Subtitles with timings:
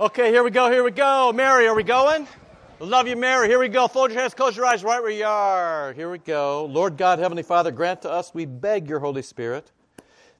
[0.00, 1.32] Okay, here we go, here we go.
[1.32, 2.26] Mary, are we going?
[2.80, 3.46] Love you, Mary.
[3.46, 3.86] Here we go.
[3.86, 5.92] Fold your hands, close your eyes right where you are.
[5.92, 6.64] Here we go.
[6.64, 9.70] Lord God, Heavenly Father, grant to us, we beg your Holy Spirit,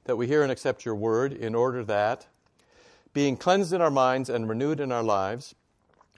[0.03, 2.27] that we hear and accept your word in order that,
[3.13, 5.55] being cleansed in our minds and renewed in our lives,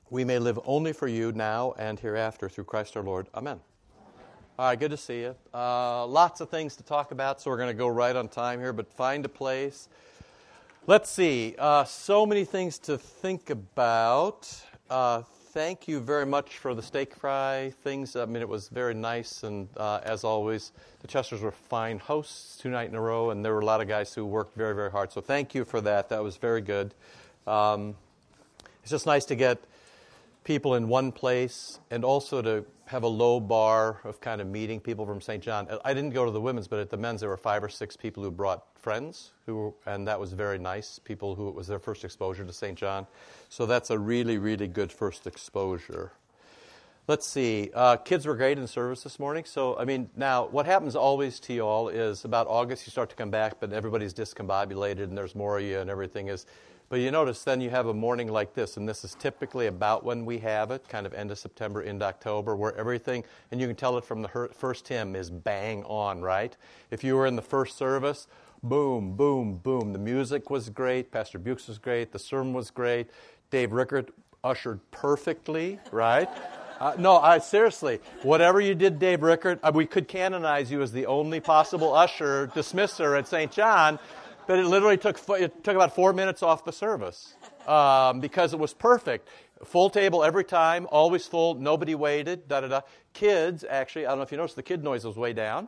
[0.09, 3.27] we may live only for you now and hereafter through Christ our Lord.
[3.35, 3.59] Amen.
[4.57, 5.35] All right, good to see you.
[5.53, 8.59] Uh, lots of things to talk about, so we're going to go right on time
[8.59, 9.89] here, but find a place.
[10.89, 11.53] Let's see.
[11.59, 14.49] Uh, so many things to think about.
[14.89, 18.15] Uh, thank you very much for the steak fry things.
[18.15, 22.55] I mean, it was very nice, and uh, as always, the Chesters were fine hosts
[22.55, 24.73] two nights in a row, and there were a lot of guys who worked very,
[24.73, 25.11] very hard.
[25.11, 26.07] So thank you for that.
[26.07, 26.93] That was very good.
[27.45, 27.93] Um,
[28.81, 29.61] it's just nice to get
[30.47, 34.79] people in one place and also to have a low bar of kind of meeting
[34.79, 35.43] people from St.
[35.43, 35.67] John.
[35.83, 37.97] I didn't go to the women's, but at the men's there were five or six
[37.97, 40.99] people who brought friends, who, and that was very nice.
[40.99, 42.77] People who it was their first exposure to St.
[42.77, 43.05] John,
[43.49, 46.13] so that's a really, really good first exposure.
[47.09, 47.69] Let's see.
[47.73, 49.43] Uh, kids were great in service this morning.
[49.43, 53.09] So, I mean, now what happens always to you all is about August you start
[53.09, 56.45] to come back, but everybody's discombobulated and there's more of you and everything is
[56.89, 60.03] but you notice then you have a morning like this, and this is typically about
[60.05, 63.67] when we have it, kind of end of September, into October, where everything, and you
[63.67, 66.55] can tell it from the first hymn, is bang on, right?
[66.89, 68.27] If you were in the first service,
[68.63, 69.91] boom, boom, boom.
[69.91, 73.07] The music was great, Pastor Bukes was great, the sermon was great,
[73.51, 76.29] Dave Rickert ushered perfectly, right?
[76.79, 80.91] Uh, no, I seriously, whatever you did, Dave Rickert, uh, we could canonize you as
[80.91, 83.51] the only possible usher dismisser at St.
[83.51, 83.97] John
[84.47, 87.35] but it literally took, it took about four minutes off the service
[87.67, 89.27] um, because it was perfect.
[89.65, 92.81] Full table every time, always full, nobody waited, da da da.
[93.13, 95.67] Kids, actually, I don't know if you noticed, the kid noise was way down,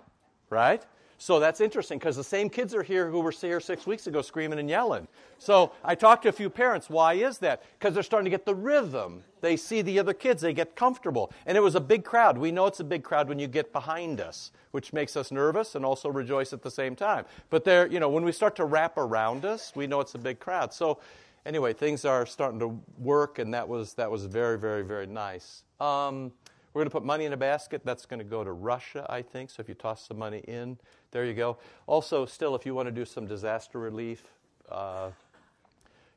[0.49, 0.83] right?
[1.21, 4.21] So that's interesting because the same kids are here who were here six weeks ago
[4.21, 5.05] screaming and yelling.
[5.37, 6.89] So I talked to a few parents.
[6.89, 7.61] Why is that?
[7.77, 9.23] Because they're starting to get the rhythm.
[9.41, 11.33] They see the other kids, they get comfortable.
[11.45, 12.37] And it was a big crowd.
[12.37, 15.75] We know it's a big crowd when you get behind us, which makes us nervous
[15.75, 17.25] and also rejoice at the same time.
[17.49, 20.19] But there, you know, when we start to wrap around us, we know it's a
[20.19, 20.73] big crowd.
[20.73, 20.99] So
[21.45, 25.63] anyway, things are starting to work, and that was that was very, very, very nice.
[25.81, 26.31] Um,
[26.73, 27.81] we're going to put money in a basket.
[27.83, 29.49] That's going to go to Russia, I think.
[29.49, 30.77] So if you toss some money in,
[31.11, 31.57] there you go.
[31.87, 34.23] Also, still, if you want to do some disaster relief,
[34.69, 35.09] uh,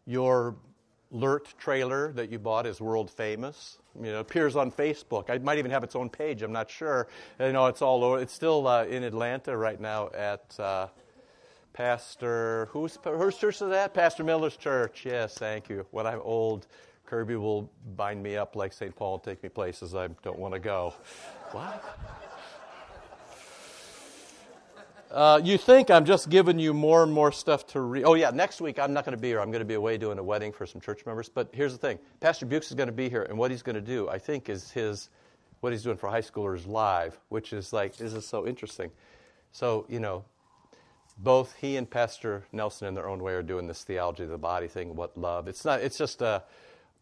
[0.06, 0.56] your
[1.10, 3.78] LERT trailer that you bought is world famous.
[4.00, 5.28] You know, appears on Facebook.
[5.28, 6.42] It might even have its own page.
[6.42, 7.08] I'm not sure.
[7.38, 8.20] You know, it's all over.
[8.20, 10.88] It's still uh, in Atlanta right now at uh,
[11.72, 13.94] Pastor who's whose church is that?
[13.94, 15.04] Pastor Miller's church.
[15.06, 15.86] Yes, thank you.
[15.90, 16.66] When I'm old,
[17.06, 18.94] Kirby will bind me up like St.
[18.94, 20.94] Paul and take me places I don't want to go.
[21.52, 22.28] What?
[25.12, 28.04] Uh, you think I'm just giving you more and more stuff to read.
[28.04, 29.42] Oh, yeah, next week I'm not going to be here.
[29.42, 31.28] I'm going to be away doing a wedding for some church members.
[31.28, 33.74] But here's the thing Pastor Bukes is going to be here, and what he's going
[33.74, 35.10] to do, I think, is his
[35.60, 38.90] what he's doing for high schoolers live, which is like, this is so interesting.
[39.52, 40.24] So, you know,
[41.18, 44.38] both he and Pastor Nelson, in their own way, are doing this theology of the
[44.38, 45.46] body thing, what love.
[45.46, 46.42] It's not, it's just a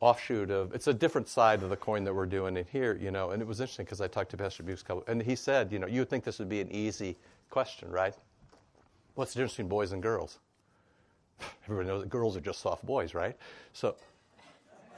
[0.00, 3.12] offshoot of, it's a different side of the coin that we're doing in here, you
[3.12, 3.30] know.
[3.30, 5.78] And it was interesting because I talked to Pastor Bukes, couple, and he said, you
[5.78, 7.16] know, you would think this would be an easy
[7.50, 8.14] question, right?
[9.14, 10.38] What's the difference between boys and girls?
[11.64, 13.36] Everybody knows that girls are just soft boys, right?
[13.72, 13.96] So,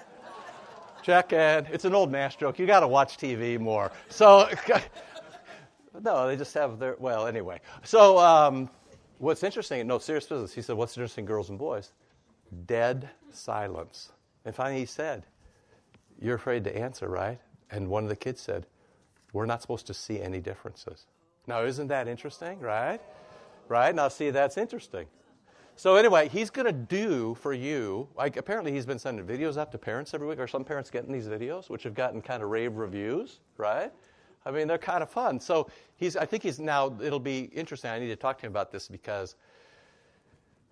[1.02, 2.58] check and it's an old mass joke.
[2.58, 3.91] You got to watch TV more.
[4.08, 4.48] So,
[6.02, 7.60] no, they just have their, well, anyway.
[7.84, 8.70] So, um,
[9.18, 11.92] what's interesting, no, serious business, he said, What's the difference between girls and boys?
[12.66, 14.12] Dead silence.
[14.44, 15.24] And finally, he said,
[16.20, 17.38] You're afraid to answer, right?
[17.70, 18.66] And one of the kids said,
[19.32, 21.06] We're not supposed to see any differences.
[21.47, 23.00] Now, isn't that interesting, right?
[23.69, 23.94] Right?
[23.94, 25.06] Now, see, that's interesting.
[25.75, 29.72] So, anyway, he's going to do for you, like, apparently he's been sending videos out
[29.72, 30.38] to parents every week.
[30.38, 33.91] Are some parents getting these videos, which have gotten kind of rave reviews, right?
[34.44, 35.41] I mean, they're kind of fun.
[35.41, 37.91] So, he's, I think he's now, it'll be interesting.
[37.91, 39.36] I need to talk to him about this because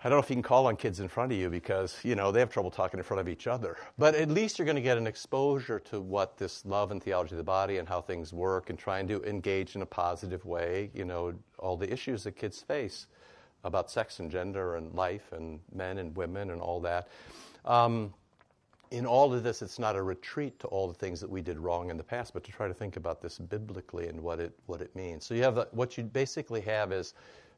[0.03, 2.15] I don't know if you can call on kids in front of you because, you
[2.15, 3.77] know, they have trouble talking in front of each other.
[3.99, 7.35] But at least you're going to get an exposure to what this love and theology
[7.35, 10.91] of the body and how things work and trying to engage in a positive way,
[10.94, 13.08] you know, all the issues that kids face
[13.62, 17.08] about sex and gender and life and men and women and all that.
[17.67, 18.14] Um,
[18.91, 21.58] in all of this, it's not a retreat to all the things that we did
[21.58, 24.53] wrong in the past, but to try to think about this biblically and what it,
[24.64, 25.26] what it means.
[25.26, 27.12] So you have the, what you basically have is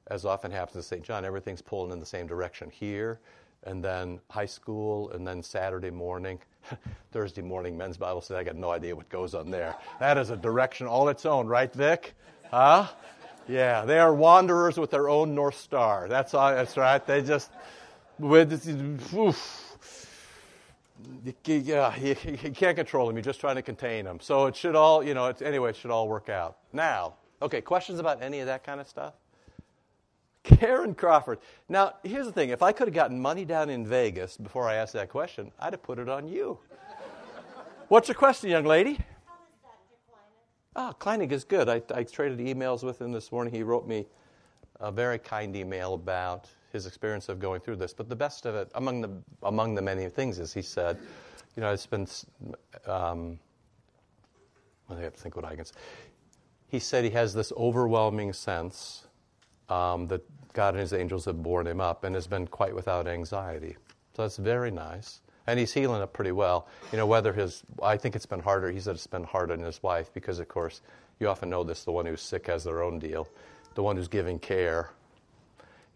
[0.08, 1.02] as often happens at St.
[1.02, 3.20] John, everything's pulling in the same direction here,
[3.64, 6.38] and then high school, and then Saturday morning.
[7.12, 8.40] Thursday morning men's Bible study.
[8.40, 9.75] I got no idea what goes on there.
[10.00, 12.14] That is a direction all its own, right, Vic?
[12.50, 12.88] Huh?
[13.49, 16.08] Yeah, they are wanderers with their own North Star.
[16.08, 17.04] That's, all, that's right.
[17.04, 17.50] They just,
[18.19, 18.66] with,
[19.14, 19.76] oof.
[21.44, 23.16] yeah, you, you, can't control them.
[23.16, 24.20] You're just trying to contain them.
[24.20, 26.58] So it should all, you know, anyway, it should all work out.
[26.72, 29.14] Now, okay, questions about any of that kind of stuff?
[30.43, 31.39] Karen Crawford.
[31.69, 32.50] Now, here's the thing.
[32.50, 35.73] If I could have gotten money down in Vegas before I asked that question, I'd
[35.73, 36.59] have put it on you.
[37.89, 38.99] What's your question, young lady?
[40.75, 41.69] Oh, Kleinig is good.
[41.69, 43.53] I, I traded emails with him this morning.
[43.53, 44.06] He wrote me
[44.81, 47.93] a very kind email about his experience of going through this.
[47.93, 49.11] But the best of it, among the
[49.43, 50.99] among the many things, is he said,
[51.55, 52.06] you know, it's been.
[52.87, 53.38] Um,
[54.88, 55.75] I have to think what I can say.
[56.69, 59.06] He said he has this overwhelming sense
[59.69, 60.23] um, that
[60.53, 63.76] God and His angels have borne him up, and has been quite without anxiety.
[64.14, 65.20] So that's very nice.
[65.47, 66.69] And he's healing up pretty well.
[66.93, 68.70] You know, whether his, I think it's been harder.
[68.70, 70.82] He said it's been harder than his wife because, of course,
[71.19, 73.26] you often know this the one who's sick has their own deal.
[73.75, 74.91] The one who's giving care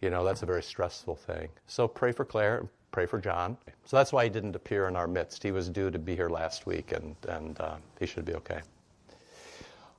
[0.00, 1.48] you know, that's a very stressful thing.
[1.66, 3.56] So pray for Claire, pray for John.
[3.84, 5.42] So that's why he didn't appear in our midst.
[5.42, 8.60] He was due to be here last week, and, and uh, he should be okay.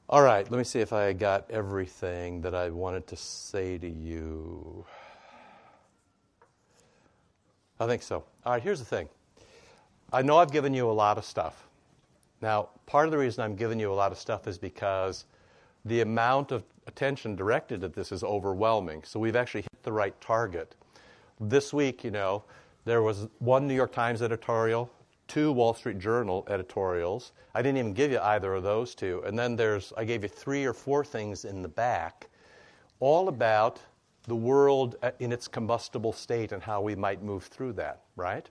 [0.09, 3.89] All right, let me see if I got everything that I wanted to say to
[3.89, 4.85] you.
[7.77, 8.23] I think so.
[8.45, 9.09] All right, here's the thing.
[10.13, 11.67] I know I've given you a lot of stuff.
[12.41, 15.25] Now, part of the reason I'm giving you a lot of stuff is because
[15.83, 19.03] the amount of attention directed at this is overwhelming.
[19.03, 20.73] So we've actually hit the right target.
[21.41, 22.45] This week, you know,
[22.85, 24.89] there was one New York Times editorial,
[25.27, 27.31] two Wall Street Journal editorials.
[27.53, 29.23] I didn't even give you either of those two.
[29.25, 32.29] And then there's, I gave you three or four things in the back,
[32.99, 33.79] all about
[34.23, 38.49] the world in its combustible state and how we might move through that, right?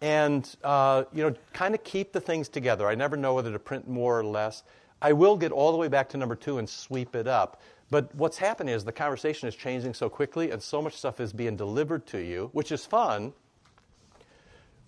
[0.00, 2.88] And, uh, you know, kind of keep the things together.
[2.88, 4.62] I never know whether to print more or less.
[5.02, 7.60] I will get all the way back to number two and sweep it up.
[7.90, 11.32] But what's happening is the conversation is changing so quickly and so much stuff is
[11.32, 13.32] being delivered to you, which is fun.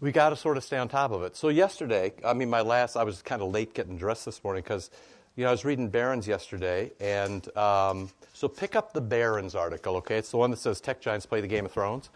[0.03, 1.37] We got to sort of stay on top of it.
[1.37, 4.65] So, yesterday, I mean, my last, I was kind of late getting dressed this morning
[4.65, 4.91] because,
[5.37, 6.91] you know, I was reading Barron's yesterday.
[6.99, 10.17] And um, so pick up the Barron's article, okay?
[10.17, 12.11] It's the one that says Tech Giants Play the Game of Thrones.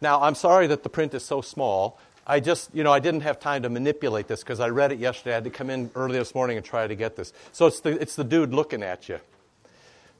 [0.00, 1.98] Now, I'm sorry that the print is so small.
[2.26, 4.98] I just, you know, I didn't have time to manipulate this because I read it
[4.98, 5.32] yesterday.
[5.32, 7.34] I had to come in early this morning and try to get this.
[7.52, 9.20] So it's the, it's the dude looking at you.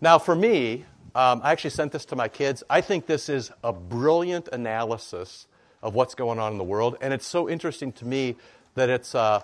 [0.03, 0.85] Now, for me,
[1.15, 2.63] um, I actually sent this to my kids.
[2.69, 5.47] I think this is a brilliant analysis
[5.87, 6.97] of what's going on in the world.
[7.01, 8.35] And it's so interesting to me
[8.75, 9.41] that it's, uh,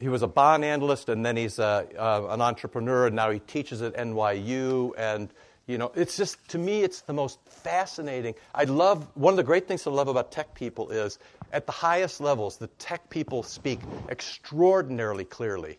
[0.00, 3.38] he was a bond analyst and then he's a, uh, an entrepreneur and now he
[3.38, 4.92] teaches at NYU.
[4.98, 5.30] And
[5.68, 8.34] you know, it's just, to me, it's the most fascinating.
[8.52, 11.20] I love, one of the great things I love about tech people is
[11.52, 13.78] at the highest levels, the tech people speak
[14.08, 15.78] extraordinarily clearly.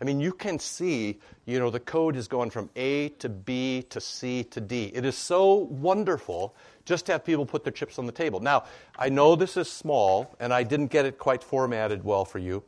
[0.00, 3.84] I mean, you can see, you know, the code is going from A to B
[3.90, 4.90] to C to D.
[4.94, 6.54] It is so wonderful
[6.84, 8.40] just to have people put their chips on the table.
[8.40, 8.64] Now,
[8.98, 12.62] I know this is small, and I didn't get it quite formatted well for you,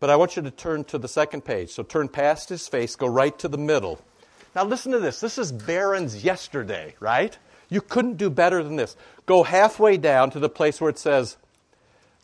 [0.00, 1.70] but I want you to turn to the second page.
[1.70, 4.00] So turn past his face, go right to the middle.
[4.54, 5.20] Now, listen to this.
[5.20, 7.36] This is Barron's yesterday, right?
[7.70, 8.96] You couldn't do better than this.
[9.26, 11.36] Go halfway down to the place where it says,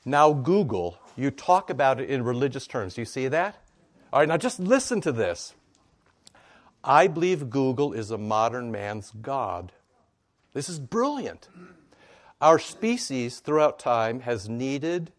[0.04, 0.98] Now Google.
[1.16, 2.94] You talk about it in religious terms.
[2.94, 3.56] Do you see that?
[4.12, 5.54] All right, now just listen to this.
[6.82, 9.70] I believe Google is a modern man's God.
[10.52, 11.48] This is brilliant.
[12.40, 15.12] Our species throughout time has needed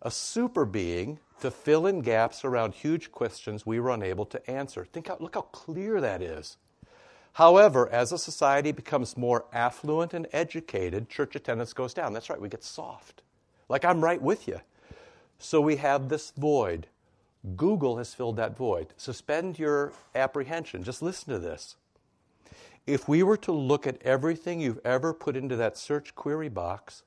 [0.00, 4.86] a super being to fill in gaps around huge questions we were unable to answer.
[4.86, 6.56] Think how, look how clear that is.
[7.34, 12.14] However, as a society becomes more affluent and educated, church attendance goes down.
[12.14, 13.22] That's right, we get soft.
[13.68, 14.60] Like I'm right with you.
[15.38, 16.86] So we have this void.
[17.56, 18.88] Google has filled that void.
[18.96, 20.82] Suspend your apprehension.
[20.82, 21.76] Just listen to this.
[22.86, 27.02] If we were to look at everything you've ever put into that search query box,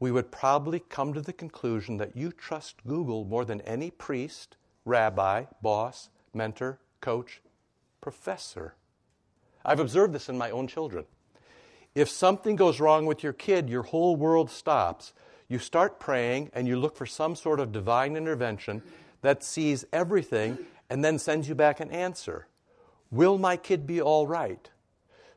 [0.00, 4.56] we would probably come to the conclusion that you trust Google more than any priest,
[4.84, 7.40] rabbi, boss, mentor, coach,
[8.00, 8.74] professor.
[9.64, 11.04] I've observed this in my own children.
[11.94, 15.12] If something goes wrong with your kid, your whole world stops.
[15.46, 18.82] You start praying and you look for some sort of divine intervention
[19.22, 20.58] that sees everything
[20.90, 22.46] and then sends you back an answer.
[23.10, 24.70] Will my kid be all right?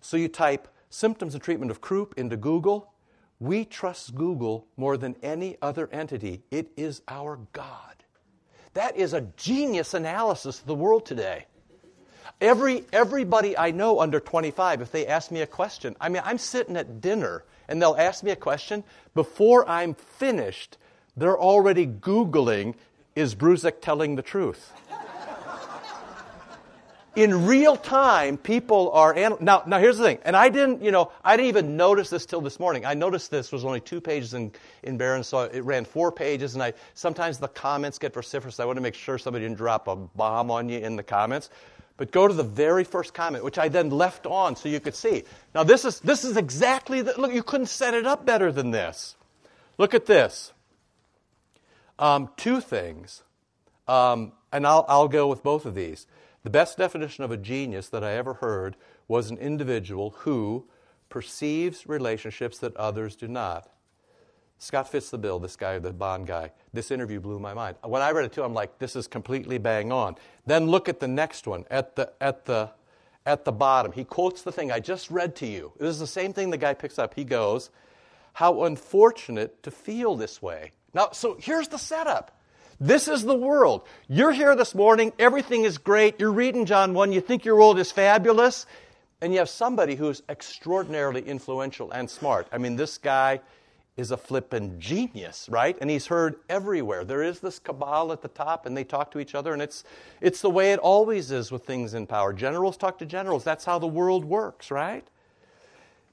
[0.01, 2.91] So you type symptoms and treatment of croup into Google,
[3.39, 6.43] we trust Google more than any other entity.
[6.51, 7.95] It is our God.
[8.73, 11.45] That is a genius analysis of the world today.
[12.41, 16.37] Every, everybody I know under 25, if they ask me a question, I mean, I'm
[16.37, 18.83] sitting at dinner and they'll ask me a question.
[19.13, 20.77] Before I'm finished,
[21.15, 22.75] they're already Googling,
[23.15, 24.71] is Bruzek telling the truth?
[27.15, 29.63] in real time, people are anal- now.
[29.65, 32.41] Now here's the thing, and I didn't, you know, I didn't even notice this till
[32.41, 32.85] this morning.
[32.85, 34.51] I noticed this was only two pages in
[34.83, 38.59] in Barron, so it ran four pages, and I sometimes the comments get vociferous.
[38.59, 41.49] I want to make sure somebody didn't drop a bomb on you in the comments.
[41.97, 44.95] But go to the very first comment, which I then left on so you could
[44.95, 45.23] see.
[45.53, 47.33] Now this is this is exactly the look.
[47.33, 49.15] You couldn't set it up better than this.
[49.77, 50.51] Look at this.
[51.97, 53.23] Um, two things,
[53.87, 56.07] um, and I'll I'll go with both of these.
[56.43, 58.75] The best definition of a genius that I ever heard
[59.07, 60.67] was an individual who
[61.09, 63.69] perceives relationships that others do not.
[64.57, 66.51] Scott fits the bill, this guy, the Bond guy.
[66.73, 67.77] This interview blew my mind.
[67.83, 70.15] When I read it too, I'm like, this is completely bang on.
[70.45, 72.71] Then look at the next one at the, at the,
[73.25, 73.91] at the bottom.
[73.91, 75.73] He quotes the thing I just read to you.
[75.79, 77.13] This is the same thing the guy picks up.
[77.13, 77.69] He goes,
[78.33, 80.71] How unfortunate to feel this way.
[80.95, 82.39] Now, so here's the setup.
[82.79, 83.85] This is the world.
[84.07, 86.19] You're here this morning, everything is great.
[86.19, 88.65] You're reading John 1, you think your world is fabulous,
[89.21, 92.47] and you have somebody who's extraordinarily influential and smart.
[92.51, 93.41] I mean, this guy
[93.97, 95.77] is a flippin' genius, right?
[95.81, 97.03] And he's heard everywhere.
[97.03, 99.83] There is this cabal at the top, and they talk to each other, and it's,
[100.21, 102.31] it's the way it always is with things in power.
[102.31, 103.43] Generals talk to generals.
[103.43, 105.05] That's how the world works, right?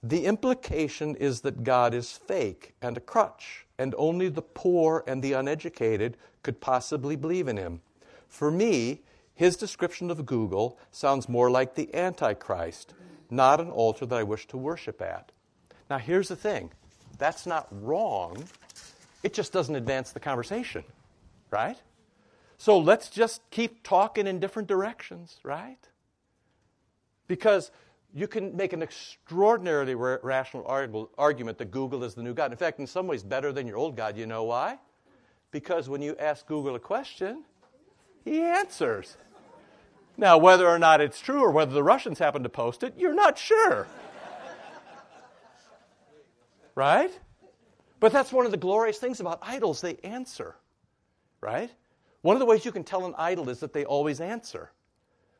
[0.03, 5.25] The implication is that God is fake and a crutch, and only the poor and
[5.25, 7.81] the uneducated could possibly believe in him.
[8.29, 9.01] For me,
[9.35, 12.95] his description of Google sounds more like the Antichrist,
[13.29, 15.33] not an altar that I wish to worship at.
[15.91, 16.71] Now, here's the thing
[17.19, 18.45] that's not wrong,
[19.25, 20.85] it just doesn't advance the conversation,
[21.51, 21.77] right?
[22.59, 25.89] So let's just keep talking in different directions, right?
[27.27, 27.73] Because
[28.15, 30.67] you can make an extraordinarily rational
[31.17, 32.51] argument that Google is the new God.
[32.53, 34.17] In fact, in some ways, better than your old God.
[34.17, 34.79] You know why?
[35.51, 37.45] Because when you ask Google a question,
[38.25, 39.17] he answers.
[40.17, 43.15] Now, whether or not it's true or whether the Russians happen to post it, you're
[43.15, 43.87] not sure.
[46.75, 47.11] right?
[47.99, 49.81] But that's one of the glorious things about idols.
[49.81, 50.57] They answer,
[51.41, 51.71] right?
[52.21, 54.71] One of the ways you can tell an idol is that they always answer.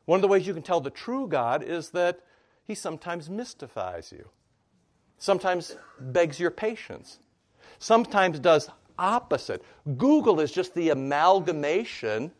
[0.05, 2.19] One of the ways you can tell the true God is that
[2.65, 4.29] he sometimes mystifies you,
[5.17, 7.19] sometimes begs your patience,
[7.79, 9.63] sometimes does opposite.
[9.97, 12.31] Google is just the amalgamation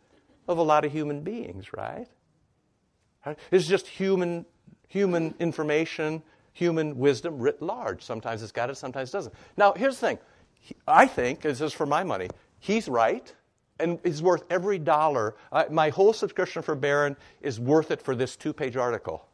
[0.47, 2.07] of a lot of human beings, right?
[3.51, 4.45] It's just human,
[4.87, 8.03] human information, human wisdom writ large.
[8.03, 9.35] Sometimes it's got it, sometimes it doesn't.
[9.57, 10.19] Now, here's the thing.
[10.87, 13.33] I think, this is for my money, he's right
[13.79, 15.35] and is worth every dollar.
[15.51, 19.27] Uh, my whole subscription for Barron is worth it for this two page article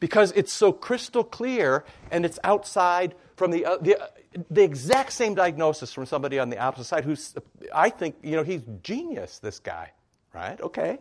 [0.00, 4.06] because it's so crystal clear and it's outside from the, uh, the, uh,
[4.50, 7.34] the exact same diagnosis from somebody on the opposite side who's,
[7.74, 9.92] I think, you know, he's genius, this guy,
[10.34, 10.60] right?
[10.60, 10.98] Okay.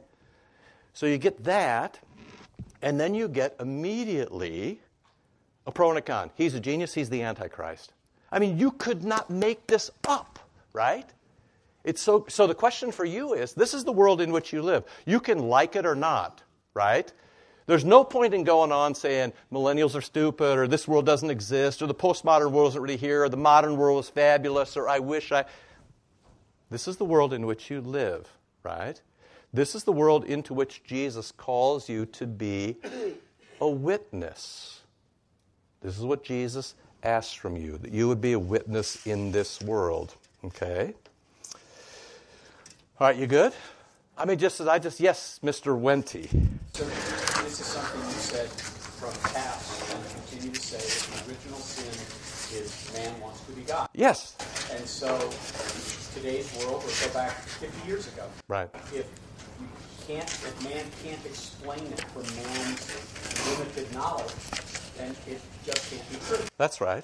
[0.93, 1.99] So you get that,
[2.81, 4.79] and then you get immediately
[5.67, 6.31] a pro and a con.
[6.35, 7.93] He's a genius, he's the Antichrist.
[8.31, 10.39] I mean, you could not make this up,
[10.73, 11.07] right?
[11.83, 14.61] It's so, so the question for you is this is the world in which you
[14.61, 14.83] live.
[15.05, 16.41] You can like it or not,
[16.73, 17.11] right?
[17.67, 21.81] There's no point in going on saying millennials are stupid or this world doesn't exist
[21.81, 24.99] or the postmodern world isn't really here or the modern world is fabulous or I
[24.99, 25.45] wish I.
[26.69, 28.29] This is the world in which you live,
[28.63, 29.01] right?
[29.53, 32.77] This is the world into which Jesus calls you to be
[33.61, 34.81] a witness.
[35.81, 39.61] This is what Jesus asks from you, that you would be a witness in this
[39.61, 40.15] world.
[40.43, 40.93] Okay?
[42.99, 43.53] All right, you good?
[44.17, 45.77] I mean, just as I just, yes, Mr.
[45.77, 46.29] Wente.
[46.73, 51.59] So this is something you said from past and continue to say that the original
[51.59, 51.91] sin
[52.55, 53.89] is man wants to be God.
[53.93, 54.37] Yes.
[54.71, 55.17] And so
[56.13, 58.23] today's world, let's go back 50 years ago.
[58.47, 58.69] Right.
[58.93, 59.05] If
[59.59, 59.67] you
[60.07, 64.33] can't, if man can't explain it from man's limited knowledge,
[64.97, 66.45] then it just can't be true.
[66.57, 67.03] That's right.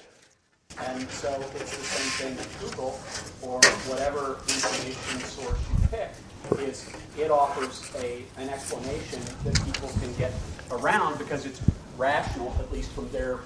[0.80, 2.98] And so it's the same thing with Google
[3.42, 6.10] or whatever information source you pick
[6.58, 6.88] is
[7.18, 10.32] it offers a, an explanation that people can get
[10.70, 11.60] around because it's
[11.96, 13.40] rational, at least from their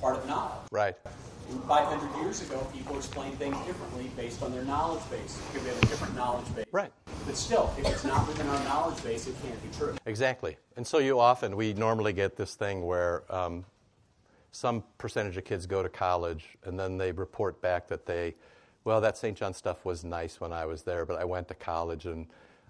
[0.00, 0.66] part of knowledge.
[0.70, 0.94] Right.
[1.66, 5.40] 500 years ago, people explained things differently based on their knowledge base.
[5.46, 6.66] Because we have a different knowledge base.
[6.72, 6.92] Right.
[7.24, 9.96] But still, if it's not within our knowledge base, it can't be true.
[10.04, 10.56] Exactly.
[10.76, 13.64] And so you often, we normally get this thing where um,
[14.58, 18.34] some percentage of kids go to college and then they report back that they
[18.84, 19.36] well, that St.
[19.36, 22.26] John stuff was nice when I was there, but I went to college and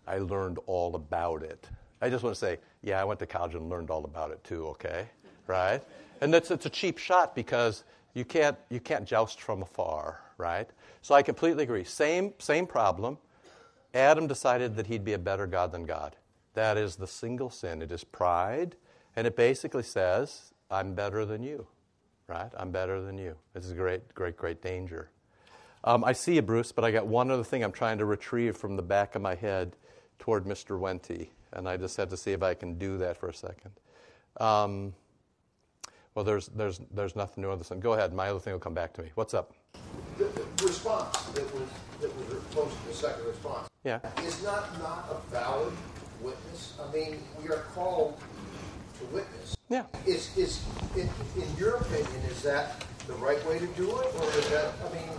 [0.07, 1.68] I learned all about it.
[2.02, 4.42] I just want to say, yeah, I went to college and learned all about it
[4.42, 5.07] too, okay?
[5.47, 5.80] Right?
[6.21, 10.68] And it's, it's a cheap shot because you can't, you can't joust from afar, right?
[11.02, 11.85] So I completely agree.
[11.85, 13.16] Same, same problem.
[13.95, 16.16] Adam decided that he'd be a better God than God,
[16.52, 17.80] That is the single sin.
[17.80, 18.76] It is pride,
[19.16, 21.66] and it basically says, I'm better than you,
[22.28, 22.50] right?
[22.56, 23.35] I'm better than you.
[23.54, 25.11] This is a great, great, great danger.
[25.85, 28.56] Um, I see you, Bruce, but I got one other thing I'm trying to retrieve
[28.56, 29.76] from the back of my head
[30.18, 30.78] toward Mr.
[30.78, 33.70] Wente, and I just had to see if I can do that for a second.
[34.38, 34.92] Um,
[36.14, 37.80] well, there's, there's, there's nothing new on this one.
[37.80, 38.12] Go ahead.
[38.12, 39.11] My other thing will come back to me.
[39.14, 39.52] What's up?
[40.18, 41.68] The, the response that was,
[42.00, 44.00] that was posted, the second response, Yeah.
[44.25, 45.73] is not, not a valid
[46.20, 46.75] witness.
[46.82, 48.18] I mean, we are called
[48.99, 49.57] to witness.
[49.68, 49.84] Yeah.
[50.06, 50.64] Is, is
[50.96, 54.72] in, in your opinion, is that the right way to do it, or is that?
[54.84, 55.10] I mean,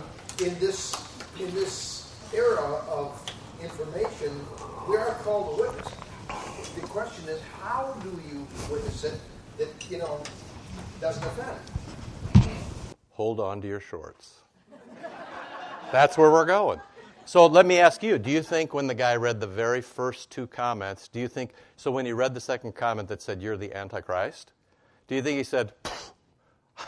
[0.44, 0.94] in this
[1.38, 3.22] in this era of
[3.62, 4.44] information,
[4.88, 5.88] we are called to witness.
[6.74, 9.20] The question is, how do you witness it
[9.58, 10.20] that you know
[11.00, 11.58] doesn't offend?
[13.12, 14.40] Hold on to your shorts.
[15.92, 16.80] That's where we're going.
[17.30, 20.30] So let me ask you do you think when the guy read the very first
[20.30, 23.56] two comments, do you think, so when he read the second comment that said, You're
[23.56, 24.50] the Antichrist,
[25.06, 25.72] do you think he said,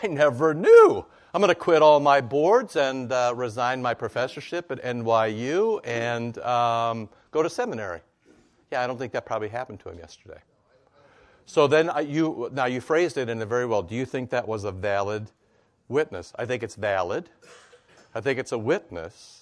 [0.02, 1.06] I never knew?
[1.32, 6.36] I'm going to quit all my boards and uh, resign my professorship at NYU and
[6.38, 8.00] um, go to seminary.
[8.72, 10.40] Yeah, I don't think that probably happened to him yesterday.
[11.46, 13.84] So then uh, you now you phrased it in a very well.
[13.84, 15.30] Do you think that was a valid
[15.86, 16.32] witness?
[16.36, 17.30] I think it's valid.
[18.12, 19.41] I think it's a witness.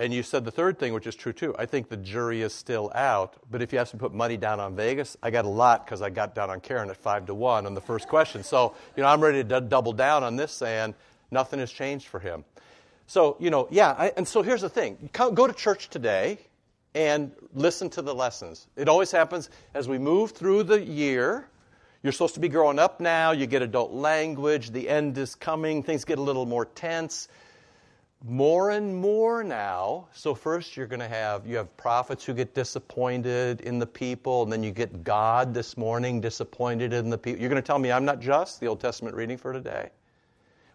[0.00, 1.56] And you said the third thing, which is true too.
[1.58, 3.34] I think the jury is still out.
[3.50, 6.02] But if you have to put money down on Vegas, I got a lot because
[6.02, 8.44] I got down on Karen at five to one on the first question.
[8.44, 10.94] So you know I'm ready to d- double down on this, saying
[11.32, 12.44] nothing has changed for him.
[13.08, 13.94] So you know, yeah.
[13.98, 16.38] I, and so here's the thing: go to church today
[16.94, 18.68] and listen to the lessons.
[18.76, 21.48] It always happens as we move through the year.
[22.04, 23.32] You're supposed to be growing up now.
[23.32, 24.70] You get adult language.
[24.70, 25.82] The end is coming.
[25.82, 27.26] Things get a little more tense
[28.24, 30.08] more and more now.
[30.12, 34.42] So first you're going to have you have prophets who get disappointed in the people,
[34.42, 37.40] and then you get God this morning disappointed in the people.
[37.40, 39.90] You're going to tell me I'm not just the Old Testament reading for today.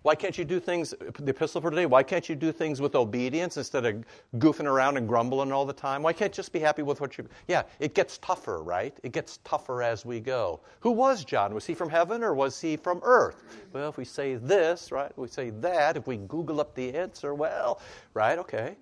[0.03, 2.93] Why can't you do things, the epistle for today, why can't you do things with
[2.93, 4.03] obedience instead of
[4.36, 6.03] goofing around and grumbling all the time?
[6.03, 7.25] Why can't you just be happy with what you.
[7.48, 8.95] Yeah, it gets tougher, right?
[9.01, 10.60] It gets tougher as we go.
[10.82, 11.54] Who was John?
[11.54, 13.43] Was he from heaven or was he from earth?
[13.71, 17.34] Well, if we say this, right, we say that, if we Google up the answer,
[17.34, 17.80] well,
[18.13, 18.75] right, okay.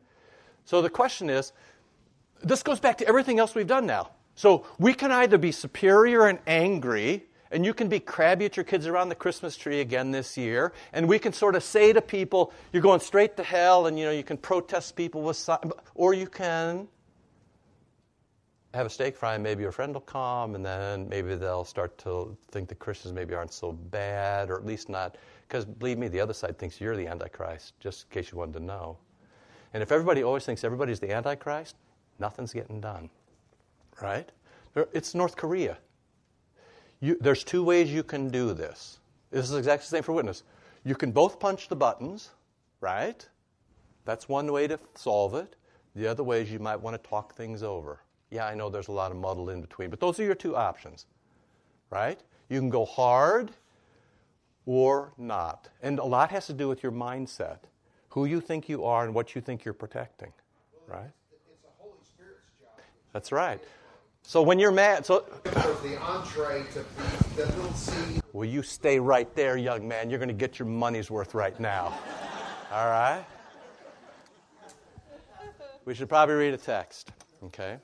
[0.66, 1.54] So the question is
[2.42, 4.10] this goes back to everything else we've done now.
[4.34, 8.64] So we can either be superior and angry and you can be crabby at your
[8.64, 10.74] kids around the Christmas tree again this year.
[10.94, 14.06] And we can sort of say to people, you're going straight to hell, and you
[14.06, 15.50] know, you can protest people with
[15.96, 16.88] or you can
[18.74, 21.98] have a steak fry and maybe your friend will come and then maybe they'll start
[21.98, 26.08] to think the Christians maybe aren't so bad, or at least not because believe me,
[26.08, 28.98] the other side thinks you're the Antichrist, just in case you wanted to know.
[29.74, 31.76] And if everybody always thinks everybody's the Antichrist,
[32.20, 33.10] nothing's getting done.
[34.02, 34.32] Right?
[34.94, 35.78] It's North Korea.
[37.02, 39.00] You, there's two ways you can do this.
[39.32, 40.44] This is exactly the same for witness.
[40.84, 42.30] You can both punch the buttons,
[42.80, 43.28] right?
[44.06, 45.56] That's one way to solve it.
[45.96, 48.00] The other way is you might want to talk things over.
[48.30, 50.56] Yeah, I know there's a lot of muddle in between, but those are your two
[50.56, 51.06] options,
[51.90, 52.20] right?
[52.50, 53.52] You can go hard
[54.66, 55.70] or not.
[55.82, 57.60] And a lot has to do with your mindset,
[58.10, 60.32] who you think you are and what you think you're protecting,
[60.88, 61.12] right?
[61.32, 62.80] It's the Holy Spirit's job.
[63.12, 63.62] That's right.
[64.24, 68.22] So when you're mad, so the entree to be the little seed.
[68.34, 70.10] Will you stay right there, young man?
[70.10, 71.98] You're going to get your money's worth right now.
[72.72, 73.26] All right.
[75.84, 77.12] We should probably read a text.
[77.46, 77.78] Okay.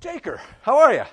[0.00, 1.04] Jaker, how are you?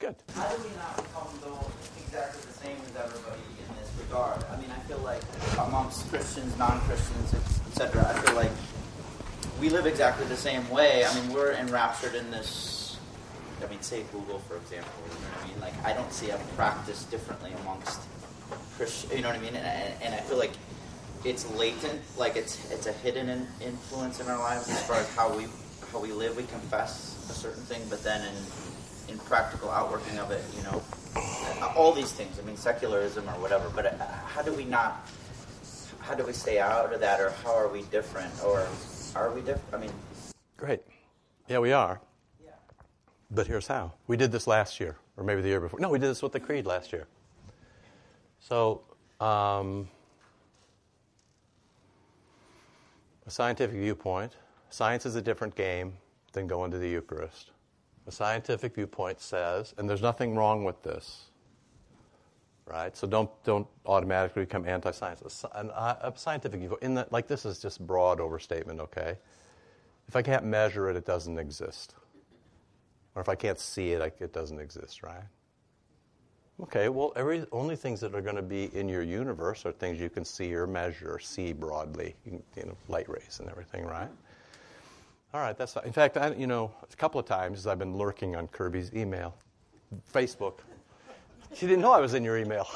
[0.00, 0.16] Good.
[0.34, 1.70] How do we not become though
[2.04, 4.44] exactly the same as everybody in this regard?
[4.52, 5.22] I mean, I feel like
[5.66, 7.34] amongst Christians, non-Christians,
[7.68, 8.50] etc., I feel like
[9.60, 11.04] we live exactly the same way.
[11.04, 12.98] I mean, we're enraptured in this.
[13.64, 14.92] I mean, say Google, for example.
[15.06, 15.60] You know what I mean?
[15.60, 18.00] Like, I don't see a practice differently amongst
[18.76, 19.12] Christians.
[19.12, 19.56] You know what I mean?
[19.56, 20.52] And, and, I feel like
[21.24, 25.12] it's latent, like it's it's a hidden in, influence in our lives as far as
[25.16, 25.46] how we
[25.92, 26.36] how we live.
[26.36, 30.82] We confess a certain thing, but then in in practical outworking of it, you know,
[31.76, 32.38] all these things.
[32.38, 33.68] I mean, secularism or whatever.
[33.74, 35.08] But uh, how do we not?
[35.98, 38.66] How do we stay out of that, or how are we different, or
[39.18, 39.74] are we different?
[39.74, 39.92] I mean,
[40.56, 40.80] great.
[41.48, 42.00] Yeah, we are.
[42.44, 42.50] Yeah.
[43.30, 43.92] But here's how.
[44.06, 45.80] We did this last year, or maybe the year before.
[45.80, 47.06] No, we did this with the creed last year.
[48.40, 48.82] So,
[49.20, 49.88] um,
[53.26, 54.36] a scientific viewpoint.
[54.70, 55.94] Science is a different game
[56.32, 57.50] than going to the Eucharist.
[58.06, 61.30] A scientific viewpoint says, and there's nothing wrong with this,
[62.68, 62.96] right?
[62.96, 65.44] So don't don't automatically become anti-science.
[65.44, 69.16] A, uh, a scientific viewpoint, in the, like this is just broad overstatement, okay?
[70.08, 71.94] If I can't measure it, it doesn't exist.
[73.14, 75.24] Or if I can't see it, it doesn't exist, right?
[76.62, 80.00] Okay, well, every only things that are going to be in your universe are things
[80.00, 84.08] you can see or measure, see broadly, you know, light rays and everything, right?
[85.32, 85.84] All right, that's fine.
[85.84, 89.36] in fact, I, you know, a couple of times I've been lurking on Kirby's email,
[90.12, 90.60] Facebook.
[91.54, 92.68] She didn't know I was in your email.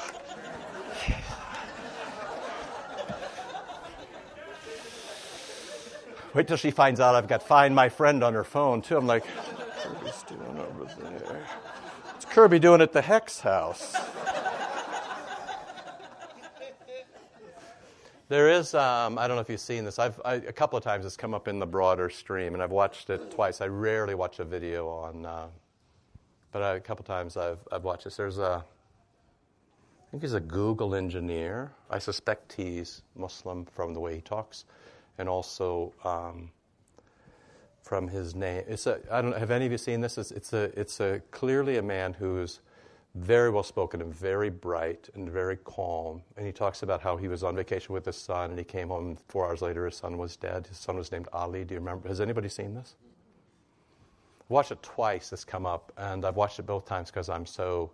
[6.33, 8.97] Wait till she finds out I've got Find My Friend on her phone, too.
[8.97, 9.23] I'm like,
[9.83, 11.47] Kirby's doing over there.
[12.05, 13.95] What's Kirby doing at the Hex house?
[18.29, 19.99] There is, um, I don't know if you've seen this.
[19.99, 22.71] I've, I, a couple of times it's come up in the broader stream, and I've
[22.71, 23.61] watched it twice.
[23.61, 25.47] I rarely watch a video on, uh,
[26.53, 28.15] but a couple times I've, I've watched this.
[28.15, 31.71] There's a, I think he's a Google engineer.
[31.89, 34.65] I suspect he's Muslim from the way he talks
[35.17, 36.51] and also um,
[37.81, 38.63] from his name.
[38.67, 40.19] It's a, I don't have any of you seen this?
[40.19, 42.59] It's, it's, a, it's a, clearly a man who's
[43.15, 46.21] very well spoken and very bright and very calm.
[46.37, 48.89] And he talks about how he was on vacation with his son and he came
[48.89, 50.67] home four hours later his son was dead.
[50.67, 51.63] His son was named Ali.
[51.63, 52.07] Do you remember?
[52.07, 52.95] Has anybody seen this?
[54.49, 55.29] Watched it twice.
[55.29, 57.91] This come up, and I've watched it both times because I'm so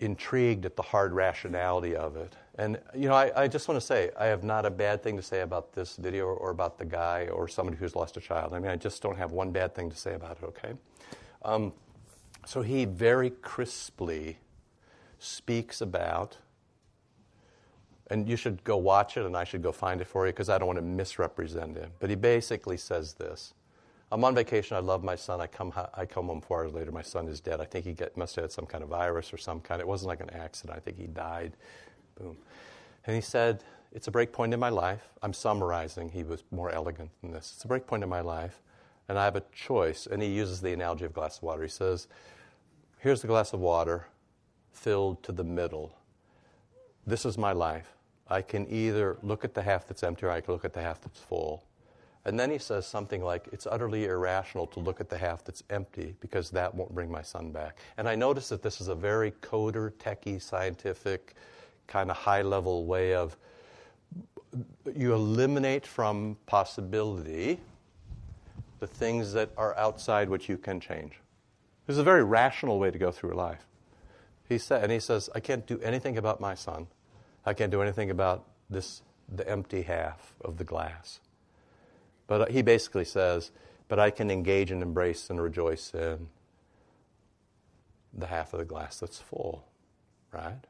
[0.00, 2.34] intrigued at the hard rationality of it.
[2.56, 5.16] And, you know, I, I, just want to say, I have not a bad thing
[5.16, 8.54] to say about this video or about the guy or somebody who's lost a child.
[8.54, 10.72] I mean, I just don't have one bad thing to say about it, okay?
[11.42, 11.72] Um,
[12.46, 14.38] so he very crisply
[15.18, 16.38] speaks about,
[18.08, 20.48] and you should go watch it and I should go find it for you because
[20.48, 21.90] I don't want to misrepresent him.
[22.00, 23.54] But he basically says this
[24.12, 24.76] I'm on vacation.
[24.76, 25.40] I love my son.
[25.40, 26.90] I come, I come home four hours later.
[26.90, 27.60] My son is dead.
[27.60, 29.80] I think he get, must have had some kind of virus or some kind.
[29.80, 30.76] It wasn't like an accident.
[30.76, 31.52] I think he died.
[32.18, 32.36] Boom.
[33.06, 35.08] And he said, It's a break point in my life.
[35.22, 36.08] I'm summarizing.
[36.08, 37.52] He was more elegant than this.
[37.54, 38.60] It's a break point in my life,
[39.08, 40.08] and I have a choice.
[40.10, 41.62] And he uses the analogy of a glass of water.
[41.62, 42.08] He says,
[42.98, 44.08] Here's the glass of water
[44.72, 45.94] filled to the middle.
[47.06, 47.94] This is my life.
[48.28, 50.82] I can either look at the half that's empty or I can look at the
[50.82, 51.64] half that's full.
[52.24, 55.62] And then he says something like, It's utterly irrational to look at the half that's
[55.70, 57.78] empty because that won't bring my son back.
[57.96, 61.34] And I notice that this is a very coder, techie, scientific,
[61.86, 63.36] kind of high level way of
[64.96, 67.60] you eliminate from possibility
[68.80, 71.20] the things that are outside which you can change.
[71.86, 73.66] This is a very rational way to go through life.
[74.48, 76.88] He said, and he says, I can't do anything about my son.
[77.46, 79.02] I can't do anything about this,
[79.32, 81.20] the empty half of the glass.
[82.30, 83.50] But he basically says,
[83.88, 86.28] but I can engage and embrace and rejoice in
[88.14, 89.64] the half of the glass that's full,
[90.32, 90.64] right?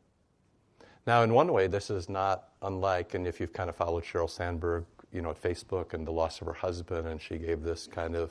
[1.07, 4.31] Now, in one way, this is not unlike, and if you've kind of followed Sheryl
[4.31, 7.87] Sandberg, you know, at Facebook and the loss of her husband, and she gave this
[7.87, 8.31] kind of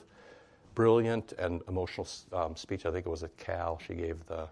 [0.73, 2.87] brilliant and emotional um, speech.
[2.87, 3.79] I think it was at Cal.
[3.85, 4.47] She gave the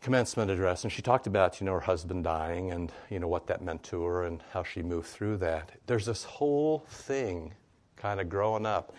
[0.00, 3.46] commencement address, and she talked about you know her husband dying and you know what
[3.46, 5.72] that meant to her and how she moved through that.
[5.86, 7.54] There's this whole thing,
[7.96, 8.94] kind of growing up.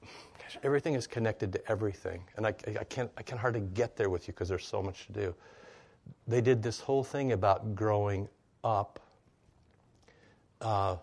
[0.00, 4.10] Gosh, everything is connected to everything, and I, I can't I can hardly get there
[4.10, 5.34] with you because there's so much to do.
[6.26, 8.28] They did this whole thing about growing
[8.64, 9.00] up
[10.60, 10.96] uh,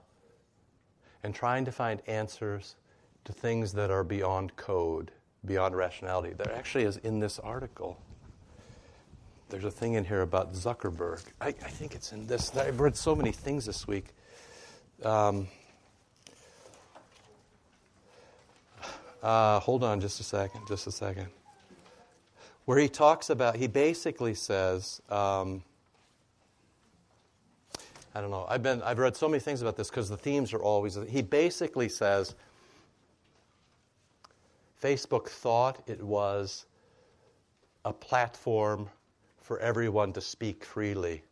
[1.23, 2.75] and trying to find answers
[3.25, 5.11] to things that are beyond code,
[5.45, 6.33] beyond rationality.
[6.33, 7.97] That actually is in this article
[9.49, 11.23] there's a thing in here about Zuckerberg.
[11.41, 12.55] I, I, think it's in this.
[12.55, 14.05] I've read so many things this week.
[15.03, 15.47] Um,
[19.23, 21.27] uh, hold on just a second, just a second.
[22.65, 25.63] Where he talks about, he basically says, um,
[28.13, 28.45] I don't know.
[28.47, 30.97] I've been, I've read so many things about this because the themes are always.
[31.09, 32.35] He basically says,
[34.81, 36.67] Facebook thought it was
[37.83, 38.89] a platform
[39.49, 41.23] for everyone to speak freely.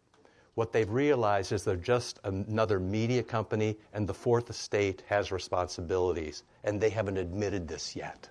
[0.56, 6.42] What they've realized is they're just another media company, and the fourth estate has responsibilities,
[6.64, 8.28] and they haven't admitted this yet.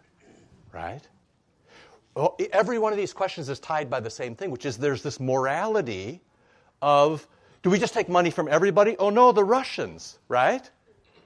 [0.74, 1.02] Right?
[2.16, 5.04] Well, every one of these questions is tied by the same thing, which is there's
[5.04, 6.20] this morality
[6.82, 7.24] of
[7.62, 8.96] do we just take money from everybody?
[8.98, 10.68] Oh no, the Russians, right?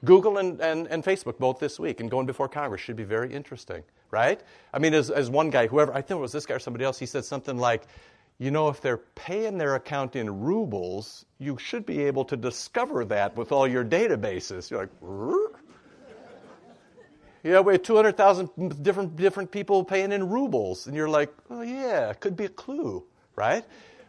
[0.04, 3.32] Google and, and, and Facebook both this week and going before Congress should be very
[3.32, 4.38] interesting, right?
[4.74, 6.84] I mean, as, as one guy, whoever, I think it was this guy or somebody
[6.84, 7.84] else, he said something like,
[8.40, 13.04] you know, if they're paying their account in rubles, you should be able to discover
[13.04, 14.70] that with all your databases.
[14.70, 15.52] You're like,
[17.44, 20.86] yeah, we have 200,000 different, different people paying in rubles.
[20.86, 23.04] And you're like, oh, yeah, could be a clue,
[23.36, 23.62] right?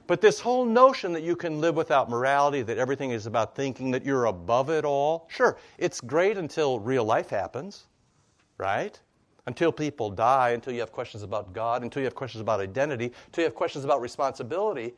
[0.07, 3.91] But this whole notion that you can live without morality, that everything is about thinking
[3.91, 7.83] that you're above it all, sure, it's great until real life happens,
[8.57, 8.97] right?
[9.47, 13.11] Until people die, until you have questions about God, until you have questions about identity,
[13.27, 14.93] until you have questions about responsibility.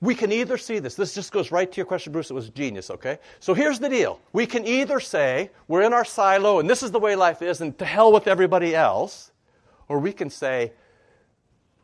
[0.00, 0.94] We can either see this.
[0.94, 2.30] This just goes right to your question, Bruce.
[2.30, 3.18] It was genius, okay?
[3.40, 4.20] So here's the deal.
[4.32, 7.60] We can either say, we're in our silo and this is the way life is
[7.60, 9.32] and to hell with everybody else,
[9.88, 10.72] or we can say,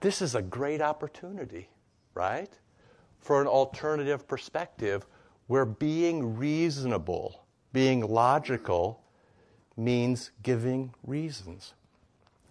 [0.01, 1.69] this is a great opportunity,
[2.15, 2.51] right?
[3.21, 5.07] For an alternative perspective
[5.47, 9.02] where being reasonable, being logical,
[9.77, 11.75] means giving reasons.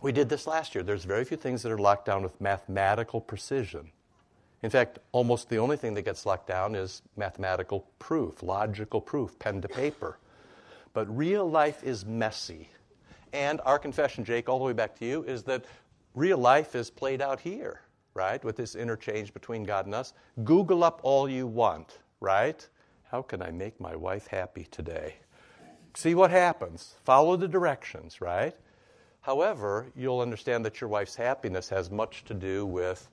[0.01, 0.83] We did this last year.
[0.83, 3.91] There's very few things that are locked down with mathematical precision.
[4.63, 9.37] In fact, almost the only thing that gets locked down is mathematical proof, logical proof,
[9.39, 10.17] pen to paper.
[10.93, 12.69] But real life is messy.
[13.33, 15.65] And our confession, Jake, all the way back to you, is that
[16.15, 17.81] real life is played out here,
[18.13, 18.43] right?
[18.43, 20.13] With this interchange between God and us.
[20.43, 22.67] Google up all you want, right?
[23.09, 25.15] How can I make my wife happy today?
[25.93, 26.95] See what happens.
[27.03, 28.55] Follow the directions, right?
[29.21, 33.07] However, you'll understand that your wife's happiness has much to do with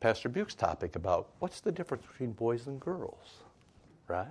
[0.00, 3.42] Pastor Buke's topic about what's the difference between boys and girls,
[4.08, 4.26] right?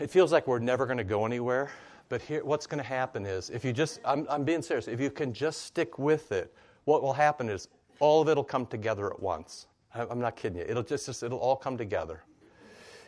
[0.00, 1.70] It feels like we're never going to go anywhere,
[2.08, 5.00] but here, what's going to happen is if you just, I'm, I'm being serious, if
[5.00, 6.52] you can just stick with it,
[6.84, 7.68] what will happen is
[8.00, 9.68] all of it will come together at once.
[9.94, 10.64] I'm not kidding you.
[10.68, 12.24] It'll just, just it'll all come together.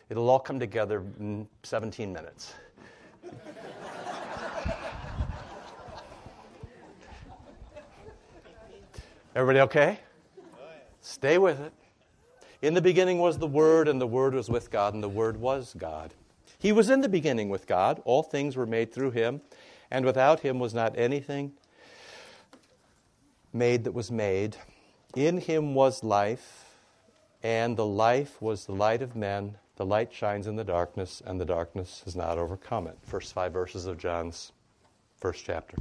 [0.09, 2.53] It'll all come together in 17 minutes.
[9.35, 9.99] Everybody okay?
[11.01, 11.73] Stay with it.
[12.61, 15.37] In the beginning was the Word, and the Word was with God, and the Word
[15.37, 16.13] was God.
[16.57, 18.01] He was in the beginning with God.
[18.03, 19.41] All things were made through him,
[19.91, 21.51] and without him was not anything
[23.53, 24.57] made that was made.
[25.15, 26.65] In him was life,
[27.43, 29.57] and the life was the light of men.
[29.77, 32.97] The light shines in the darkness, and the darkness has not overcome it.
[33.03, 34.51] First five verses of John's
[35.19, 35.77] first chapter.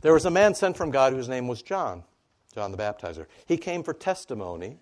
[0.00, 2.02] There was a man sent from God whose name was John.
[2.54, 3.26] John the Baptizer.
[3.46, 4.78] He came for testimony,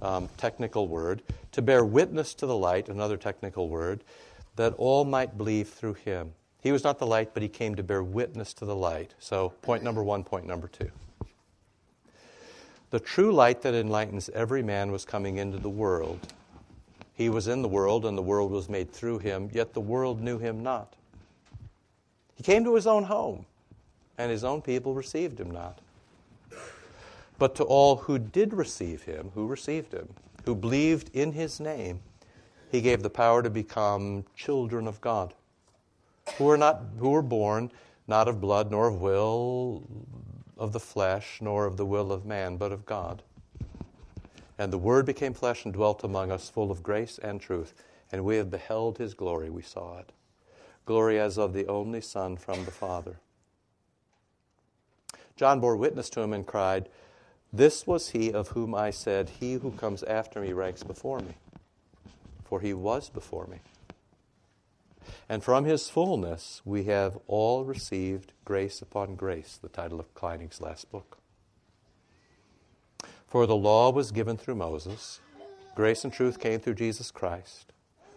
[0.00, 4.04] um, technical word, to bear witness to the light, another technical word,
[4.56, 6.32] that all might believe through him.
[6.60, 9.14] He was not the light, but he came to bear witness to the light.
[9.18, 10.90] So, point number one, point number two.
[12.90, 16.32] The true light that enlightens every man was coming into the world.
[17.18, 20.20] He was in the world, and the world was made through him, yet the world
[20.20, 20.94] knew him not.
[22.36, 23.44] He came to his own home,
[24.16, 25.80] and his own people received him not.
[27.36, 30.08] But to all who did receive him, who received him,
[30.44, 31.98] who believed in his name,
[32.70, 35.34] he gave the power to become children of God,
[36.36, 37.72] who were, not, who were born
[38.06, 39.82] not of blood, nor of will
[40.56, 43.24] of the flesh, nor of the will of man, but of God.
[44.58, 47.74] And the Word became flesh and dwelt among us, full of grace and truth.
[48.10, 50.12] And we have beheld his glory, we saw it.
[50.84, 53.20] Glory as of the only Son from the Father.
[55.36, 56.88] John bore witness to him and cried,
[57.52, 61.34] this was he of whom I said, He who comes after me ranks before me,
[62.44, 63.60] for he was before me.
[65.28, 70.60] And from his fullness we have all received grace upon grace, the title of Kleinig's
[70.60, 71.18] last book.
[73.28, 75.20] For the law was given through Moses,
[75.74, 77.72] grace and truth came through Jesus Christ.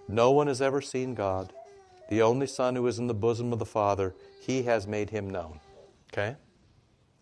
[0.08, 1.52] No one has ever seen God.
[2.10, 5.30] The only Son who is in the bosom of the Father, he has made him
[5.30, 5.60] known.
[6.14, 6.38] Okay?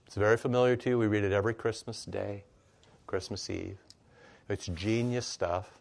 [0.06, 1.00] It's very familiar to you.
[1.00, 2.44] We read it every Christmas day,
[3.08, 3.80] Christmas Eve.
[4.50, 5.80] It's genius stuff.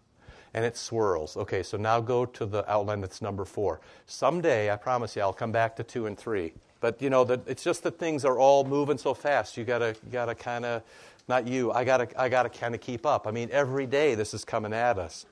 [0.55, 1.37] And it swirls.
[1.37, 3.83] Okay, so now go to the outline that's number four.
[4.07, 6.55] Someday, I promise you, I'll come back to two and three.
[6.81, 9.57] But you know, the, it's just that things are all moving so fast.
[9.57, 10.83] You gotta, you gotta kind of,
[11.29, 11.73] not you.
[11.73, 13.27] I gotta, I gotta kind of keep up.
[13.27, 15.27] I mean, every day this is coming at us.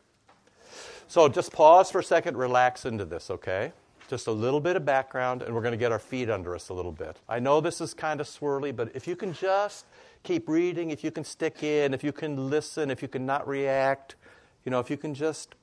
[1.09, 3.73] So just pause for a second, relax into this, okay?
[4.09, 6.69] just a little bit of background, and we're going to get our feet under us
[6.69, 7.19] a little bit.
[7.29, 9.87] I know this is kind of swirly, but if you can just
[10.23, 13.47] keep reading, if you can stick in, if you can listen, if you can not
[13.47, 14.17] react,
[14.65, 15.55] you know, if you can just,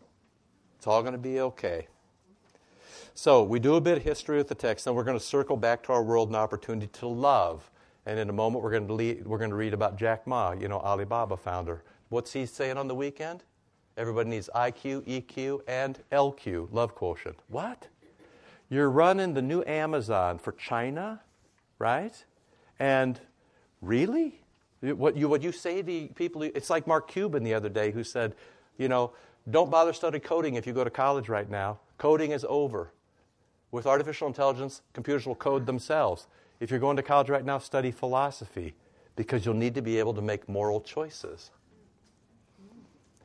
[0.78, 1.88] it's all going to be okay.
[3.16, 5.56] So we do a bit of history with the text, and we're going to circle
[5.56, 7.70] back to our world and opportunity to love.
[8.08, 10.54] And in a moment, we're going to, lead, we're going to read about Jack Ma,
[10.54, 11.84] you know, Alibaba founder.
[12.10, 13.44] What's he saying on the weekend?
[13.98, 17.38] Everybody needs IQ, EQ, and LQ, love quotient.
[17.50, 17.88] What?
[18.70, 21.22] You're running the new Amazon for China,
[21.78, 22.26] right?
[22.80, 23.20] And
[23.82, 24.42] really?
[24.82, 28.04] What you, what you say to people, it's like Mark Cuban the other day who
[28.04, 28.34] said,
[28.80, 29.14] you know,
[29.52, 31.80] don't bother studying coding if you go to college right now.
[32.00, 32.92] Coding is over.
[33.74, 36.28] With artificial intelligence, computers will code themselves.
[36.60, 38.76] If you're going to college right now, study philosophy
[39.16, 41.50] because you'll need to be able to make moral choices.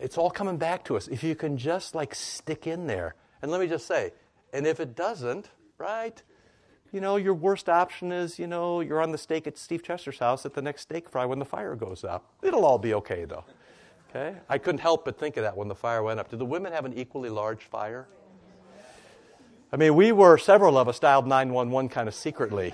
[0.01, 1.07] It's all coming back to us.
[1.07, 3.15] If you can just like stick in there.
[3.43, 4.13] And let me just say,
[4.55, 6.21] and if it doesn't, right?
[6.93, 10.19] You know, your worst option is, you know, you're on the stake at Steve Chester's
[10.19, 12.33] house at the next steak fry when the fire goes up.
[12.43, 13.45] It'll all be okay, though.
[14.09, 14.35] Okay?
[14.49, 16.31] I couldn't help but think of that when the fire went up.
[16.31, 18.09] Did the women have an equally large fire?
[19.71, 22.73] I mean, we were, several of us dialed 911 kind of secretly.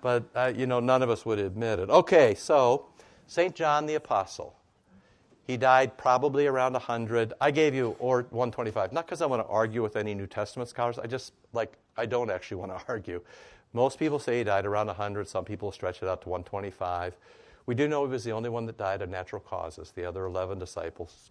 [0.00, 1.90] but, uh, you know, none of us would admit it.
[1.90, 2.86] Okay, so
[3.26, 3.56] St.
[3.56, 4.54] John the Apostle.
[5.46, 7.32] He died probably around 100.
[7.40, 10.68] I gave you or 125, not because I want to argue with any New Testament
[10.68, 10.98] scholars.
[10.98, 13.20] I just, like, I don't actually want to argue.
[13.72, 15.26] Most people say he died around 100.
[15.28, 17.16] Some people stretch it out to 125.
[17.66, 19.90] We do know he was the only one that died of natural causes.
[19.90, 21.30] The other 11 disciples,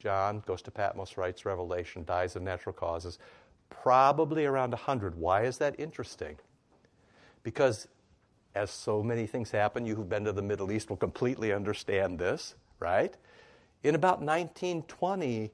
[0.00, 3.18] John goes to Patmos, writes Revelation, dies of natural causes,
[3.68, 5.14] probably around 100.
[5.14, 6.36] Why is that interesting?
[7.42, 7.86] Because
[8.54, 12.18] as so many things happen, you who've been to the Middle East will completely understand
[12.18, 13.14] this, right?
[13.84, 15.50] In about 1920,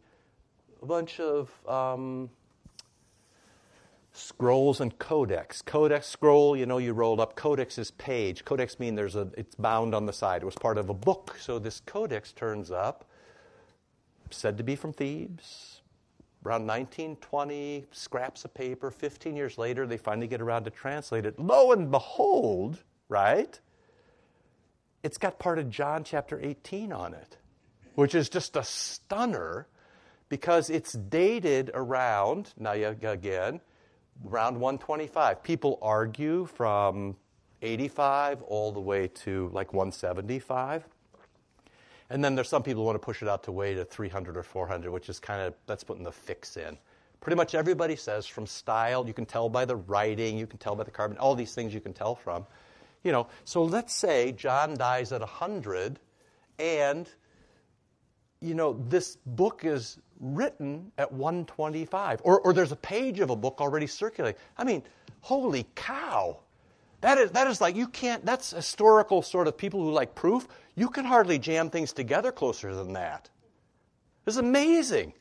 [0.82, 2.30] a bunch of um,
[4.12, 5.60] scrolls and codex.
[5.60, 7.36] Codex scroll, you know, you rolled up.
[7.36, 8.44] Codex is page.
[8.44, 10.42] Codex mean there's a it's bound on the side.
[10.42, 11.36] It was part of a book.
[11.40, 13.04] So this codex turns up,
[14.30, 15.80] said to be from Thebes.
[16.44, 18.90] Around 1920, scraps of paper.
[18.90, 21.38] 15 years later, they finally get around to translate it.
[21.38, 23.58] Lo and behold, right?
[25.02, 27.38] It's got part of John chapter 18 on it
[27.96, 29.66] which is just a stunner
[30.28, 33.60] because it's dated around, now again,
[34.30, 35.42] around 125.
[35.42, 37.16] People argue from
[37.62, 40.86] 85 all the way to like 175.
[42.10, 44.36] And then there's some people who want to push it out to way to 300
[44.36, 46.78] or 400, which is kind of, that's putting the fix in.
[47.20, 50.76] Pretty much everybody says from style, you can tell by the writing, you can tell
[50.76, 52.46] by the carbon, all these things you can tell from.
[53.02, 55.98] You know, so let's say John dies at 100
[56.58, 57.08] and
[58.40, 63.36] you know, this book is written at 125, or, or there's a page of a
[63.36, 64.40] book already circulating.
[64.56, 64.82] I mean,
[65.20, 66.38] holy cow.
[67.00, 70.48] That is, that is like, you can't, that's historical sort of people who like proof.
[70.74, 73.28] You can hardly jam things together closer than that.
[74.26, 75.12] It's amazing.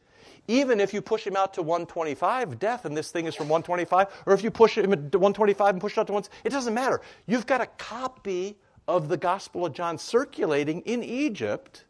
[0.48, 4.24] Even if you push him out to 125 death and this thing is from 125,
[4.26, 6.74] or if you push him to 125 and push it out to 1, it doesn't
[6.74, 7.02] matter.
[7.28, 8.56] You've got a copy
[8.88, 11.86] of the Gospel of John circulating in Egypt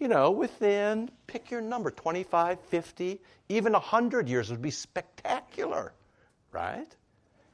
[0.00, 5.92] you know, within, pick your number, 25, 50, even 100 years would be spectacular,
[6.50, 6.88] right?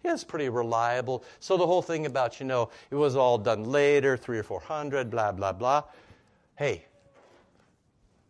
[0.07, 1.25] Yeah, it's pretty reliable.
[1.41, 5.11] So the whole thing about, you know, it was all done later, three or 400,
[5.11, 5.83] blah, blah, blah.
[6.55, 6.85] Hey,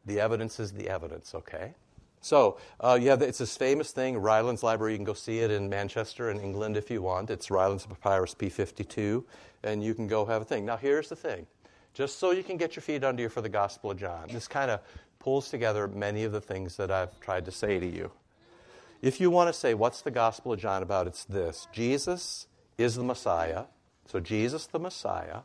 [0.07, 1.75] the evidence is the evidence, okay?
[2.23, 4.93] So uh, have it's this famous thing, Rylands Library.
[4.93, 7.29] You can go see it in Manchester in England if you want.
[7.29, 9.23] It's Rylands Papyrus P52,
[9.63, 10.65] and you can go have a thing.
[10.65, 11.47] Now here's the thing:
[11.93, 14.29] just so you can get your feet under you for the Gospel of John.
[14.33, 14.81] This kind of
[15.19, 18.11] pulls together many of the things that I've tried to say to you.
[19.03, 21.07] If you want to say, what's the Gospel of John about?
[21.07, 22.47] It's this Jesus
[22.79, 23.65] is the Messiah.
[24.09, 25.41] So, Jesus the Messiah,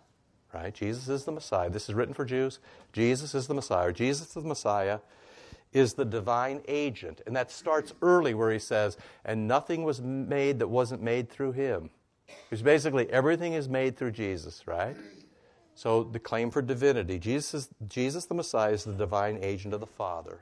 [0.54, 0.74] right?
[0.74, 1.70] Jesus is the Messiah.
[1.70, 2.60] This is written for Jews.
[2.94, 3.92] Jesus is the Messiah.
[3.92, 5.00] Jesus the Messiah
[5.74, 7.22] is the divine agent.
[7.26, 11.54] And that starts early where he says, and nothing was made that wasn't made through
[11.54, 11.90] him.
[12.50, 14.96] Because basically everything is made through Jesus, right?
[15.74, 19.88] So the claim for divinity, Jesus, Jesus the Messiah is the divine agent of the
[19.88, 20.40] Father.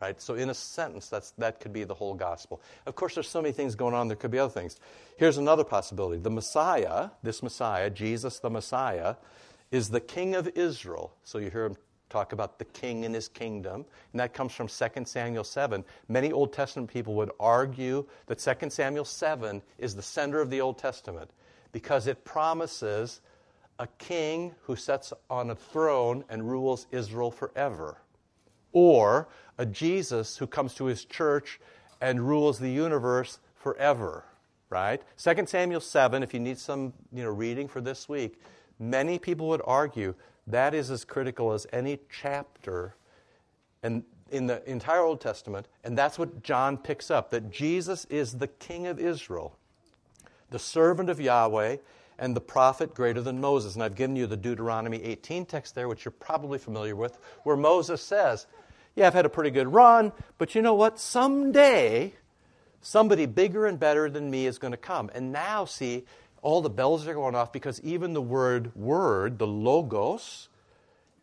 [0.00, 0.20] Right?
[0.20, 2.60] So in a sentence, that's, that could be the whole gospel.
[2.86, 4.78] Of course, there's so many things going on, there could be other things.
[5.16, 6.20] Here's another possibility.
[6.20, 9.16] The Messiah, this Messiah, Jesus the Messiah,
[9.72, 11.12] is the King of Israel.
[11.24, 11.76] So you hear him
[12.08, 15.84] talk about the king and his kingdom, and that comes from 2 Samuel 7.
[16.08, 20.60] Many Old Testament people would argue that 2 Samuel 7 is the center of the
[20.60, 21.30] Old Testament
[21.72, 23.20] because it promises
[23.78, 27.98] a king who sits on a throne and rules Israel forever,
[28.72, 29.28] or
[29.58, 31.60] a Jesus who comes to his church
[32.00, 34.24] and rules the universe forever,
[34.70, 35.02] right?
[35.16, 38.40] 2 Samuel 7, if you need some you know, reading for this week,
[38.78, 40.14] many people would argue
[40.46, 42.94] that is as critical as any chapter
[43.82, 48.34] in, in the entire Old Testament, and that's what John picks up that Jesus is
[48.34, 49.56] the King of Israel,
[50.50, 51.76] the servant of Yahweh,
[52.18, 53.74] and the prophet greater than Moses.
[53.74, 57.56] And I've given you the Deuteronomy 18 text there, which you're probably familiar with, where
[57.56, 58.46] Moses says,
[58.96, 60.98] Yeah, I've had a pretty good run, but you know what?
[60.98, 62.14] Someday,
[62.80, 65.10] somebody bigger and better than me is going to come.
[65.14, 66.04] And now, see,
[66.42, 70.48] all the bells are going off because even the word word, the logos,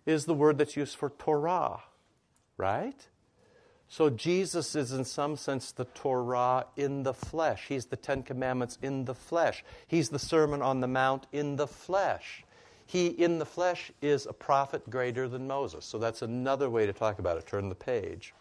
[0.06, 1.82] is the word that's used for Torah,
[2.58, 3.08] right?
[3.88, 7.65] So Jesus is, in some sense, the Torah in the flesh.
[7.67, 9.63] He's the Ten Commandments in the flesh.
[9.88, 12.43] He's the Sermon on the Mount in the flesh.
[12.86, 15.86] He, in the flesh, is a prophet greater than Moses.
[15.86, 17.47] So that's another way to talk about it.
[17.47, 18.33] Turn the page.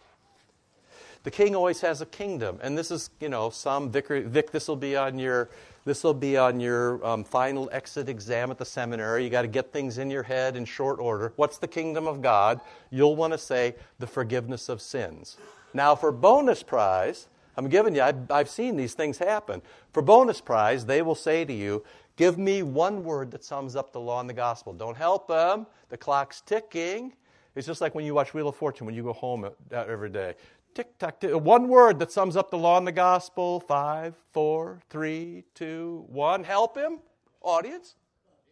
[1.25, 4.51] The king always has a kingdom, and this is, you know, some vicar, Vic.
[4.51, 5.49] This will be on your,
[5.87, 9.25] this will be on your um, final exit exam at the seminary.
[9.25, 11.33] You got to get things in your head in short order.
[11.37, 12.61] What's the kingdom of God?
[12.91, 15.39] You'll want to say the forgiveness of sins.
[15.73, 18.03] Now, for bonus prize, I'm giving you.
[18.03, 19.63] I've, I've seen these things happen.
[19.95, 21.85] For bonus prize, they will say to you,
[22.17, 25.67] "Give me one word that sums up the law and the gospel." Don't help them.
[25.89, 27.15] The clock's ticking.
[27.55, 30.35] It's just like when you watch Wheel of Fortune when you go home every day
[30.75, 31.35] tick tock, tick.
[31.35, 33.61] One word that sums up the law and the gospel.
[33.61, 36.45] Five, four, three, two, one.
[36.45, 36.99] Help him,
[37.41, 37.95] audience.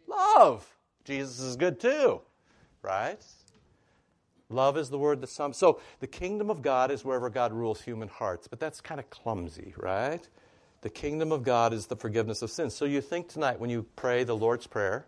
[0.07, 0.67] Love.
[1.05, 2.21] Jesus is good too,
[2.83, 3.21] right?
[4.49, 5.57] Love is the word that sums.
[5.57, 9.09] So the kingdom of God is wherever God rules human hearts, but that's kind of
[9.11, 10.29] clumsy, right?
[10.83, 12.75] The kingdom of God is the forgiveness of sins.
[12.75, 15.07] So you think tonight when you pray the Lord's Prayer,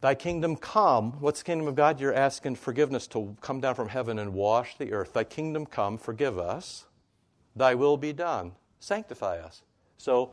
[0.00, 1.12] Thy kingdom come.
[1.20, 2.00] What's the kingdom of God?
[2.00, 5.12] You're asking forgiveness to come down from heaven and wash the earth.
[5.12, 6.86] Thy kingdom come, forgive us.
[7.54, 8.52] Thy will be done.
[8.78, 9.62] Sanctify us.
[9.98, 10.32] So,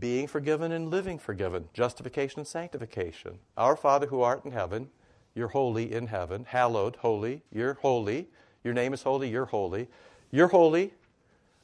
[0.00, 3.38] being forgiven and living forgiven, justification and sanctification.
[3.56, 4.88] Our Father who art in heaven,
[5.34, 8.26] you're holy in heaven, hallowed, holy, you're holy.
[8.64, 9.88] Your name is holy, you're holy.
[10.32, 10.94] You're holy.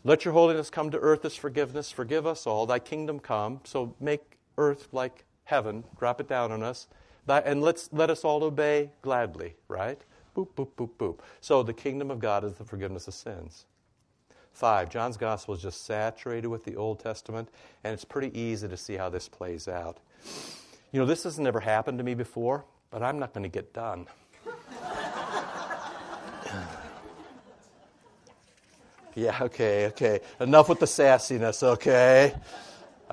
[0.05, 1.91] Let your holiness come to earth as forgiveness.
[1.91, 2.67] Forgive us all.
[2.67, 3.61] Thy kingdom come.
[3.65, 5.83] So make earth like heaven.
[5.99, 6.87] Drop it down on us
[7.29, 10.01] and let's let us all obey gladly, right?
[10.37, 11.19] Boop, boop, boop, boop.
[11.41, 13.67] So the kingdom of God is the forgiveness of sins.
[14.53, 17.49] Five, John's gospel is just saturated with the Old Testament,
[17.85, 19.99] and it's pretty easy to see how this plays out.
[20.91, 23.73] You know, this has never happened to me before, but I'm not going to get
[23.73, 24.07] done.
[29.15, 30.21] yeah, okay, okay.
[30.41, 32.35] Enough with the sassiness, okay?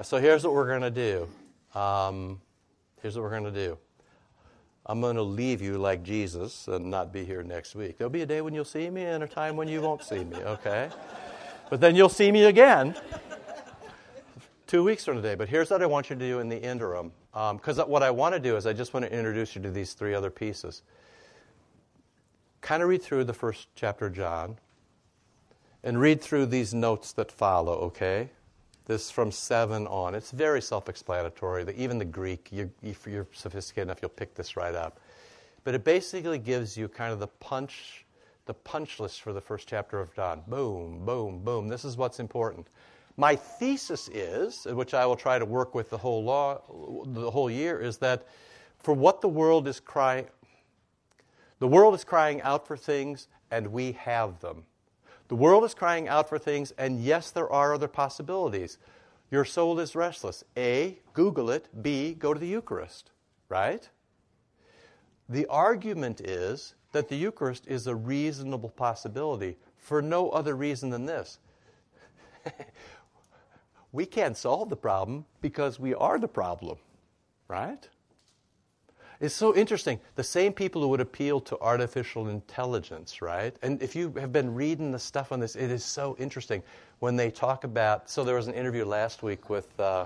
[0.03, 1.27] So here's what we're going to do.
[1.79, 2.41] Um,
[3.01, 3.77] here's what we're going to do.
[4.87, 7.97] I'm going to leave you like Jesus and not be here next week.
[7.97, 10.23] There'll be a day when you'll see me and a time when you won't see
[10.23, 10.89] me, okay?
[11.71, 12.95] But then you'll see me again
[14.67, 15.33] two weeks from today.
[15.33, 17.11] But here's what I want you to do in the interim.
[17.33, 19.71] Because um, what I want to do is I just want to introduce you to
[19.71, 20.83] these three other pieces.
[22.61, 24.57] Kind of read through the first chapter of John
[25.83, 28.29] and read through these notes that follow, okay?
[28.85, 30.13] This from 7 on.
[30.13, 31.65] It's very self explanatory.
[31.75, 34.99] Even the Greek, you, if you're sophisticated enough, you'll pick this right up.
[35.63, 38.05] But it basically gives you kind of the punch,
[38.45, 40.43] the punch list for the first chapter of John.
[40.47, 41.67] Boom, boom, boom.
[41.67, 42.67] This is what's important.
[43.17, 46.61] My thesis is, which I will try to work with the whole law,
[47.07, 48.27] the whole year, is that
[48.77, 50.27] for what the world is crying,
[51.57, 54.63] the world is crying out for things, and we have them.
[55.27, 58.77] The world is crying out for things, and yes, there are other possibilities.
[59.31, 60.43] Your soul is restless.
[60.55, 61.67] A, Google it.
[61.81, 63.11] B, go to the Eucharist,
[63.49, 63.89] right?
[65.27, 71.05] The argument is that the Eucharist is a reasonable possibility for no other reason than
[71.05, 71.39] this.
[73.91, 76.77] we can't solve the problem because we are the problem,
[77.47, 77.89] right?
[79.19, 79.99] It's so interesting.
[80.15, 83.55] The same people who would appeal to artificial intelligence, right?
[83.61, 86.61] And if you have been reading the stuff on this, it is so interesting
[86.99, 88.09] when they talk about.
[88.09, 90.05] So there was an interview last week with uh,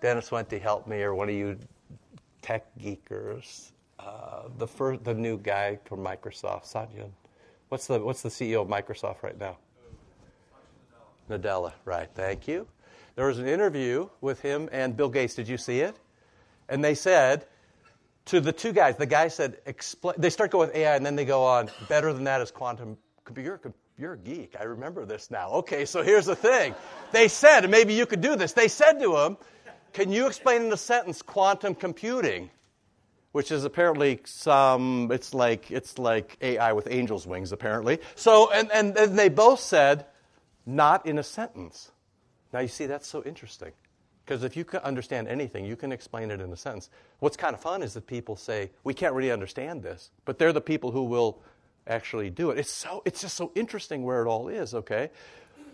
[0.00, 1.58] Dennis to help me, or one of you
[2.40, 3.72] tech geekers.
[3.98, 7.06] Uh, the first, the new guy from Microsoft, Satya.
[7.68, 9.56] What's the what's the CEO of Microsoft right now?
[11.30, 12.08] Nadella, right?
[12.14, 12.66] Thank you.
[13.16, 15.34] There was an interview with him and Bill Gates.
[15.34, 15.96] Did you see it?
[16.68, 17.46] And they said
[18.26, 18.96] to the two guys.
[18.96, 20.14] The guy said, explain.
[20.18, 21.70] They start going with AI, and then they go on.
[21.88, 22.96] Better than that is quantum.
[23.36, 23.60] You're,
[23.98, 24.54] you're a geek.
[24.58, 25.50] I remember this now.
[25.50, 26.74] Okay, so here's the thing.
[27.12, 28.52] They said, and maybe you could do this.
[28.52, 29.36] They said to him,
[29.92, 32.50] "Can you explain in a sentence quantum computing?"
[33.32, 35.10] Which is apparently some.
[35.10, 37.98] It's like it's like AI with angel's wings, apparently.
[38.14, 40.06] So, and and, and they both said,
[40.66, 41.90] "Not in a sentence."
[42.52, 43.72] Now you see, that's so interesting.
[44.24, 46.88] Because if you can understand anything, you can explain it in a sentence.
[47.18, 50.52] What's kind of fun is that people say, we can't really understand this, but they're
[50.52, 51.42] the people who will
[51.86, 52.58] actually do it.
[52.58, 55.10] It's, so, it's just so interesting where it all is, okay?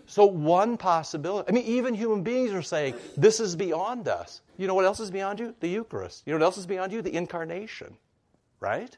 [0.05, 4.41] So, one possibility, I mean, even human beings are saying, this is beyond us.
[4.57, 5.55] You know what else is beyond you?
[5.61, 6.23] The Eucharist.
[6.25, 7.01] You know what else is beyond you?
[7.01, 7.95] The Incarnation,
[8.59, 8.95] right?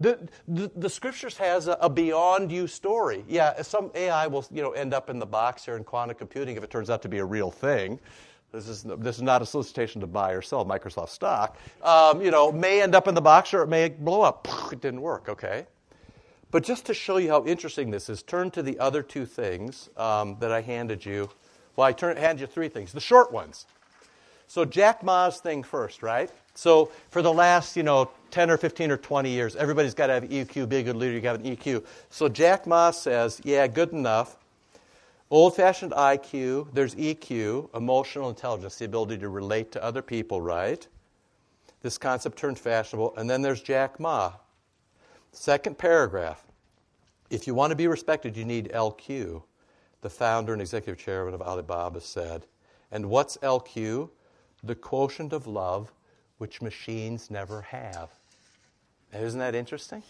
[0.00, 3.24] The, the, the, scriptures has a, a, beyond you story.
[3.28, 6.56] Yeah, some AI will you know end up in the box here in quantum computing
[6.56, 7.98] if it turns out to be a real thing.
[8.52, 11.58] This is, this is not a solicitation to buy or sell Microsoft stock.
[11.82, 14.48] Um, you know, may end up in the box or it may blow up.
[14.72, 15.66] It didn't work, okay?
[16.50, 19.90] But just to show you how interesting this is, turn to the other two things
[19.96, 21.28] um, that I handed you.
[21.74, 23.66] Well, I turn, handed you three things, the short ones.
[24.46, 26.30] So Jack Ma's thing first, right?
[26.54, 30.14] So for the last, you know, 10 or 15 or 20 years, everybody's got to
[30.14, 31.84] have EQ, be a good leader, you got an EQ.
[32.10, 34.36] So Jack Ma says, yeah, good enough.
[35.28, 40.86] Old fashioned IQ, there's EQ, emotional intelligence, the ability to relate to other people, right?
[41.82, 43.16] This concept turned fashionable.
[43.16, 44.32] And then there's Jack Ma.
[45.32, 46.44] Second paragraph.
[47.28, 49.42] If you want to be respected, you need LQ.
[50.00, 52.46] The founder and executive chairman of Alibaba said.
[52.92, 54.10] And what's LQ?
[54.62, 55.92] The quotient of love
[56.38, 58.10] which machines never have.
[59.12, 60.02] Isn't that interesting?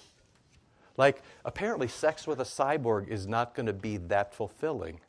[0.96, 5.00] Like, apparently, sex with a cyborg is not going to be that fulfilling.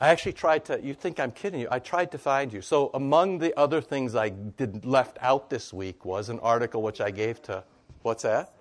[0.00, 2.62] I actually tried to, you think I'm kidding you, I tried to find you.
[2.62, 7.02] So, among the other things I did left out this week was an article which
[7.02, 7.62] I gave to,
[8.00, 8.54] what's that?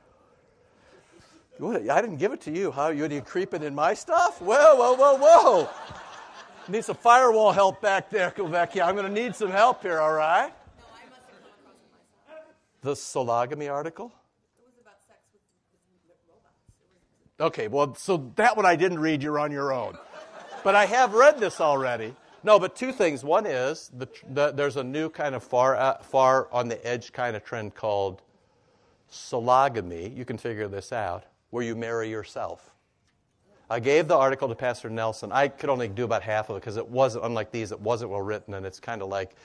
[1.62, 2.72] I didn't give it to you.
[2.72, 4.42] How you, you creeping in my stuff?
[4.42, 5.70] Whoa, whoa, whoa, whoa.
[6.68, 8.86] Need some firewall help back there, Kovecchia.
[8.86, 10.54] I'm going to need some help here, all right?
[12.82, 14.14] The Sologamy article?
[17.42, 19.24] Okay, well, so that one I didn't read.
[19.24, 19.98] You're on your own.
[20.64, 22.16] But I have read this already.
[22.44, 23.24] No, but two things.
[23.24, 27.12] One is the, the, there's a new kind of far, uh, far on the edge
[27.12, 28.22] kind of trend called
[29.12, 30.16] sologamy.
[30.16, 32.72] You can figure this out, where you marry yourself.
[33.70, 35.32] I gave the article to Pastor Nelson.
[35.32, 38.12] I could only do about half of it because it wasn't, unlike these, it wasn't
[38.12, 39.36] well written, and it's kind of like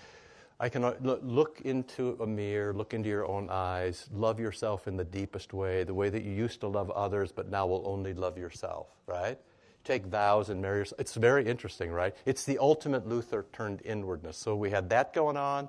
[0.60, 4.96] I can uh, look into a mirror, look into your own eyes, love yourself in
[4.96, 8.14] the deepest way, the way that you used to love others, but now will only
[8.14, 9.38] love yourself, right?
[9.84, 11.00] Take vows and marry yourself.
[11.00, 12.14] It's very interesting, right?
[12.24, 14.36] It's the ultimate Luther turned inwardness.
[14.36, 15.68] So we had that going on.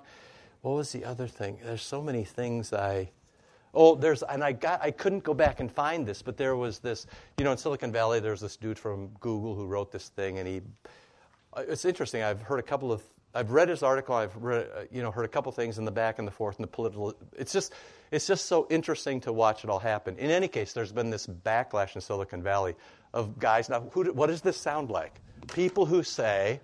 [0.61, 1.59] What was the other thing?
[1.63, 3.11] There's so many things I.
[3.73, 6.79] Oh, there's, and I got, I couldn't go back and find this, but there was
[6.79, 7.05] this,
[7.37, 10.47] you know, in Silicon Valley, there's this dude from Google who wrote this thing, and
[10.47, 10.61] he,
[11.51, 12.23] uh, it's interesting.
[12.23, 13.03] I've heard a couple of
[13.35, 14.15] I've read his article.
[14.15, 16.55] I've read, uh, you know heard a couple things in the back and the forth
[16.55, 17.13] and the political.
[17.37, 17.73] It's just
[18.09, 20.17] it's just so interesting to watch it all happen.
[20.17, 22.75] In any case, there's been this backlash in Silicon Valley
[23.15, 23.69] of guys.
[23.69, 25.19] Now, who, what does this sound like?
[25.53, 26.59] People who say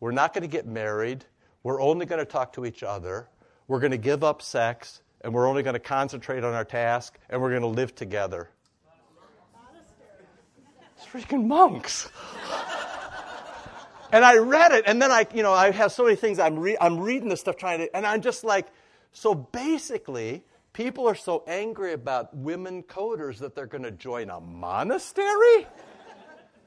[0.00, 1.24] we're not going to get married.
[1.62, 3.28] We're only going to talk to each other.
[3.68, 7.16] We're going to give up sex, and we're only going to concentrate on our task,
[7.30, 8.50] and we're going to live together.
[10.96, 12.08] It's freaking monks.
[14.14, 16.38] And I read it, and then I, you know, I have so many things.
[16.38, 18.66] I'm, re- I'm reading this stuff, trying to, and I'm just like,
[19.12, 24.40] so basically, people are so angry about women coders that they're going to join a
[24.40, 25.66] monastery.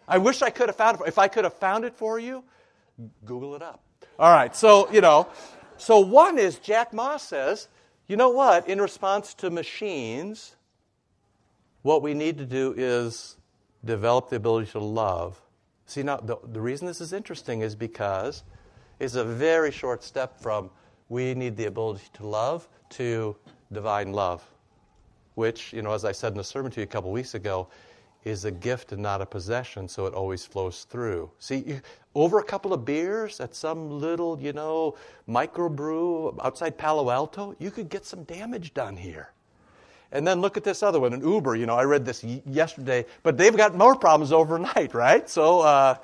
[0.07, 1.07] I wish I could have found it.
[1.07, 2.43] If I could have found it for you,
[3.25, 3.83] Google it up.
[4.19, 5.27] All right, so you know,
[5.77, 7.67] so one is Jack Ma says,
[8.07, 8.69] you know what?
[8.69, 10.55] In response to machines,
[11.81, 13.35] what we need to do is
[13.83, 15.41] develop the ability to love
[15.85, 18.43] See, now, the, the reason this is interesting is because
[18.99, 20.71] it's a very short step from
[21.09, 23.35] we need the ability to love to
[23.71, 24.43] divine love,
[25.35, 27.67] which, you know, as I said in a sermon to you a couple weeks ago,
[28.23, 31.29] is a gift and not a possession, so it always flows through.
[31.37, 31.81] See, you,
[32.15, 34.95] over a couple of beers at some little, you know,
[35.29, 39.31] microbrew outside Palo Alto, you could get some damage done here.
[40.11, 41.55] And then look at this other one, an Uber.
[41.55, 45.29] You know, I read this yesterday, but they've got more problems overnight, right?
[45.29, 45.97] So uh,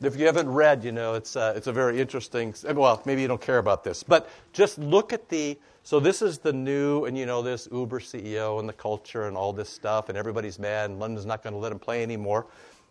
[0.00, 3.28] if you haven't read, you know, it's, uh, it's a very interesting, well, maybe you
[3.28, 7.16] don't care about this, but just look at the, so this is the new, and
[7.16, 10.90] you know, this Uber CEO and the culture and all this stuff, and everybody's mad,
[10.90, 12.46] and London's not going to let him play anymore.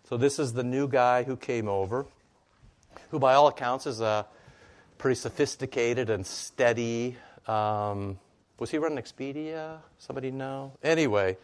[0.09, 2.05] So this is the new guy who came over,
[3.11, 4.25] who by all accounts is a
[4.97, 8.17] pretty sophisticated and steady um,
[8.59, 9.79] was he running Expedia?
[9.97, 10.73] Somebody know?
[10.81, 11.37] Anyway,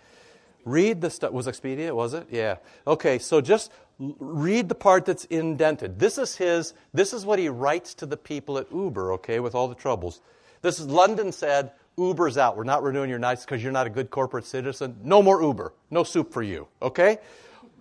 [0.65, 1.31] read the stuff.
[1.31, 1.93] Was Expedia?
[1.93, 2.27] Was it?
[2.31, 2.57] Yeah.
[2.87, 3.71] Okay, so just
[4.19, 5.99] read the part that's indented.
[5.99, 6.73] This is his.
[6.93, 9.13] This is what he writes to the people at Uber.
[9.13, 10.21] Okay, with all the troubles.
[10.61, 11.71] This is London said.
[11.97, 12.55] Uber's out.
[12.55, 14.95] We're not renewing your nights because you're not a good corporate citizen.
[15.03, 15.73] No more Uber.
[15.91, 16.67] No soup for you.
[16.81, 17.17] Okay?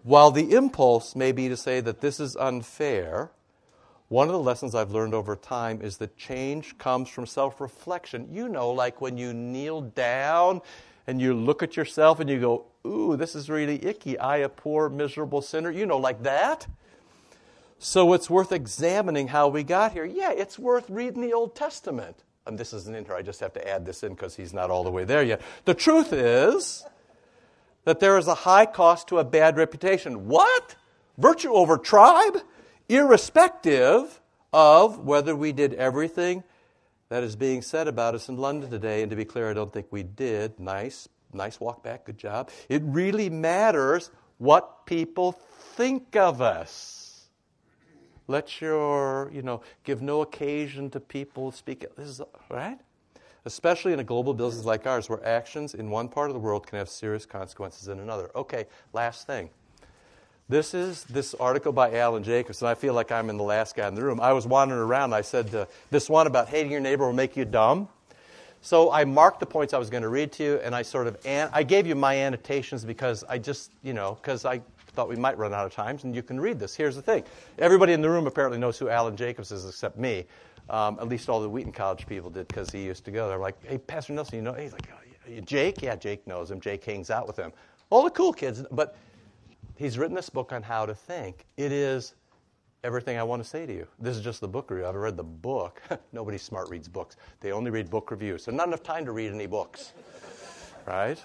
[0.03, 3.31] While the impulse may be to say that this is unfair,
[4.09, 8.29] one of the lessons I've learned over time is that change comes from self reflection.
[8.33, 10.63] You know, like when you kneel down
[11.11, 14.19] and you look at yourself and you go, Ooh, this is really icky.
[14.19, 15.71] I, a poor, miserable sinner.
[15.71, 16.67] You know, like that.
[17.79, 20.05] So it's worth examining how we got here.
[20.05, 22.17] Yeah, it's worth reading the Old Testament.
[22.47, 23.17] And this is an intro.
[23.17, 25.41] I just have to add this in because he's not all the way there yet.
[25.65, 26.85] The truth is
[27.85, 30.27] that there is a high cost to a bad reputation.
[30.29, 30.77] What?
[31.19, 32.39] Virtue over tribe?
[32.91, 34.21] irrespective
[34.53, 36.43] of whether we did everything
[37.11, 39.03] that is being said about us in London today.
[39.03, 40.59] And to be clear, I don't think we did.
[40.59, 42.51] Nice nice walk back, good job.
[42.69, 47.29] It really matters what people think of us.
[48.27, 51.85] Let your, you know, give no occasion to people speak.
[51.97, 52.79] This is, right?
[53.45, 56.67] Especially in a global business like ours, where actions in one part of the world
[56.67, 58.31] can have serious consequences in another.
[58.37, 59.51] Okay, last thing.
[60.51, 63.77] This is this article by Alan Jacobs, and I feel like I'm in the last
[63.77, 64.19] guy in the room.
[64.21, 65.15] I was wandering around.
[65.15, 67.87] I said, uh, This one about hating your neighbor will make you dumb.
[68.61, 71.07] So I marked the points I was going to read to you, and I sort
[71.07, 75.09] of an- I gave you my annotations because I just, you know, because I thought
[75.09, 76.75] we might run out of times, and you can read this.
[76.75, 77.23] Here's the thing:
[77.61, 80.27] everybody in the room apparently knows who Alan Jacobs is, except me.
[80.69, 83.37] Um, at least all the Wheaton College people did, because he used to go there.
[83.37, 84.55] I'm like, hey, Pastor Nelson, you know?
[84.55, 86.61] He's like, oh, Jake, yeah, Jake knows him.
[86.61, 87.53] Jake hangs out with him.
[87.89, 88.97] All the cool kids, but
[89.81, 91.47] he's written this book on how to think.
[91.57, 92.15] It is
[92.85, 93.87] everything I want to say to you.
[93.99, 94.87] This is just the book review.
[94.87, 95.83] I've read the book.
[96.13, 97.17] Nobody smart reads books.
[97.41, 98.45] They only read book reviews.
[98.45, 99.95] So not enough time to read any books,
[100.87, 101.21] right?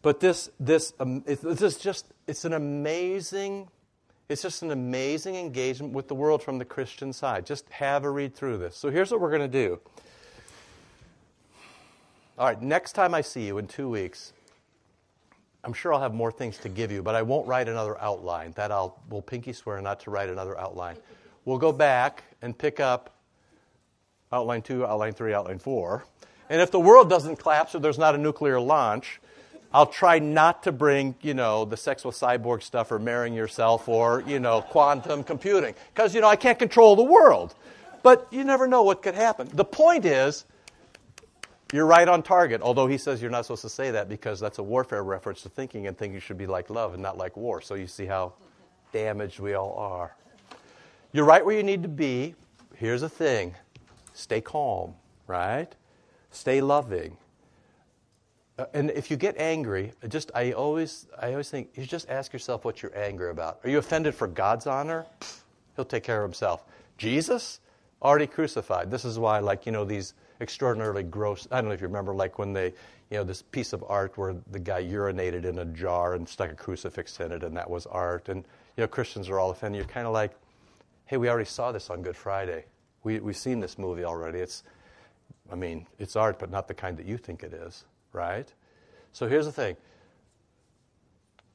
[0.00, 3.68] But this, this, um, it, this is just, it's an amazing,
[4.28, 7.46] it's just an amazing engagement with the world from the Christian side.
[7.46, 8.76] Just have a read through this.
[8.76, 9.80] So here's what we're going to do.
[12.38, 14.32] All right, next time I see you in two weeks,
[15.64, 18.52] I'm sure I'll have more things to give you, but I won't write another outline.
[18.52, 20.96] That I'll will pinky swear not to write another outline.
[21.44, 23.16] We'll go back and pick up
[24.32, 26.04] outline two, outline three, outline four.
[26.50, 29.20] And if the world doesn't collapse or there's not a nuclear launch,
[29.72, 33.88] I'll try not to bring, you know, the sex with cyborg stuff or marrying yourself
[33.88, 35.74] or, you know, quantum computing.
[35.94, 37.54] Because, you know, I can't control the world.
[38.02, 39.48] But you never know what could happen.
[39.52, 40.44] The point is,
[41.72, 44.58] you're right on target, although he says you're not supposed to say that because that's
[44.58, 47.60] a warfare reference to thinking and thinking should be like love and not like war.
[47.60, 48.34] So you see how
[48.92, 50.14] damaged we all are.
[51.12, 52.34] You're right where you need to be.
[52.76, 53.54] Here's the thing
[54.14, 54.94] stay calm,
[55.26, 55.68] right?
[56.30, 57.16] Stay loving.
[58.58, 62.32] Uh, and if you get angry, just I always I always think you just ask
[62.32, 63.60] yourself what you're angry about.
[63.64, 65.06] Are you offended for God's honor?
[65.76, 66.64] He'll take care of himself.
[66.98, 67.60] Jesus
[68.02, 68.90] already crucified.
[68.90, 71.46] This is why like, you know, these extraordinarily gross.
[71.50, 72.66] I don't know if you remember, like when they,
[73.10, 76.50] you know, this piece of art where the guy urinated in a jar and stuck
[76.50, 78.28] a crucifix in it, and that was art.
[78.28, 78.44] And
[78.76, 79.78] you know, Christians are all offended.
[79.78, 80.32] You're kind of like,
[81.06, 82.64] hey, we already saw this on Good Friday.
[83.04, 84.40] We we've seen this movie already.
[84.40, 84.64] It's,
[85.50, 88.52] I mean, it's art, but not the kind that you think it is, right?
[89.12, 89.76] So here's the thing.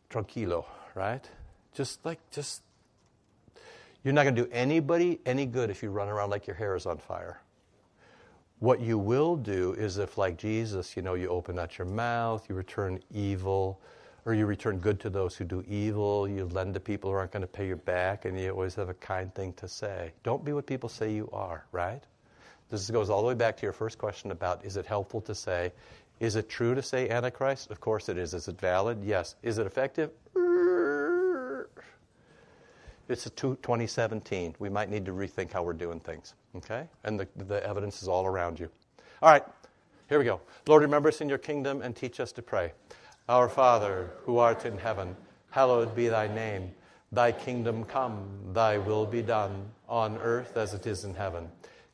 [0.10, 0.66] Tranquilo,
[0.96, 1.30] right?
[1.74, 2.64] Just like just.
[4.04, 6.78] You're not going to do anybody any good if you run around like your hair
[6.78, 7.42] is on fire.
[8.60, 12.50] What you will do is if, like Jesus, you know, you open out your mouth,
[12.50, 13.80] you return evil,
[14.26, 17.32] or you return good to those who do evil, you lend to people who aren't
[17.32, 20.12] going to pay you back, and you always have a kind thing to say.
[20.24, 22.02] Don't be what people say you are, right?
[22.70, 25.36] This goes all the way back to your first question about is it helpful to
[25.36, 25.72] say,
[26.20, 27.70] is it true to say Antichrist?
[27.70, 28.34] Of course it is.
[28.34, 29.04] Is it valid?
[29.04, 29.36] Yes.
[29.44, 30.10] Is it effective?
[33.10, 34.56] It's a 2017.
[34.60, 36.34] We might need to rethink how we're doing things.
[36.56, 36.88] Okay?
[37.04, 38.70] And the, the evidence is all around you.
[39.22, 39.44] All right,
[40.10, 40.42] here we go.
[40.68, 42.74] Lord, remember us in your kingdom and teach us to pray.
[43.30, 45.16] Our Father, who art in heaven,
[45.52, 46.72] hallowed be thy name.
[47.12, 51.50] Thy kingdom come, thy will be done, on earth as it is in heaven.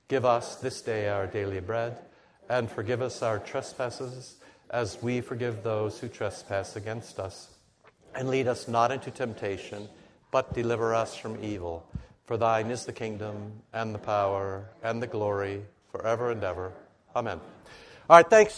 [0.07, 1.99] Give us this day our daily bread,
[2.49, 4.37] and forgive us our trespasses,
[4.71, 7.49] as we forgive those who trespass against us.
[8.15, 9.87] And lead us not into temptation
[10.33, 11.85] but deliver us from evil.
[12.25, 15.61] For thine is the kingdom and the power and the glory
[15.91, 16.73] forever and ever.
[17.15, 17.39] Amen.
[18.09, 18.51] All right, thanks.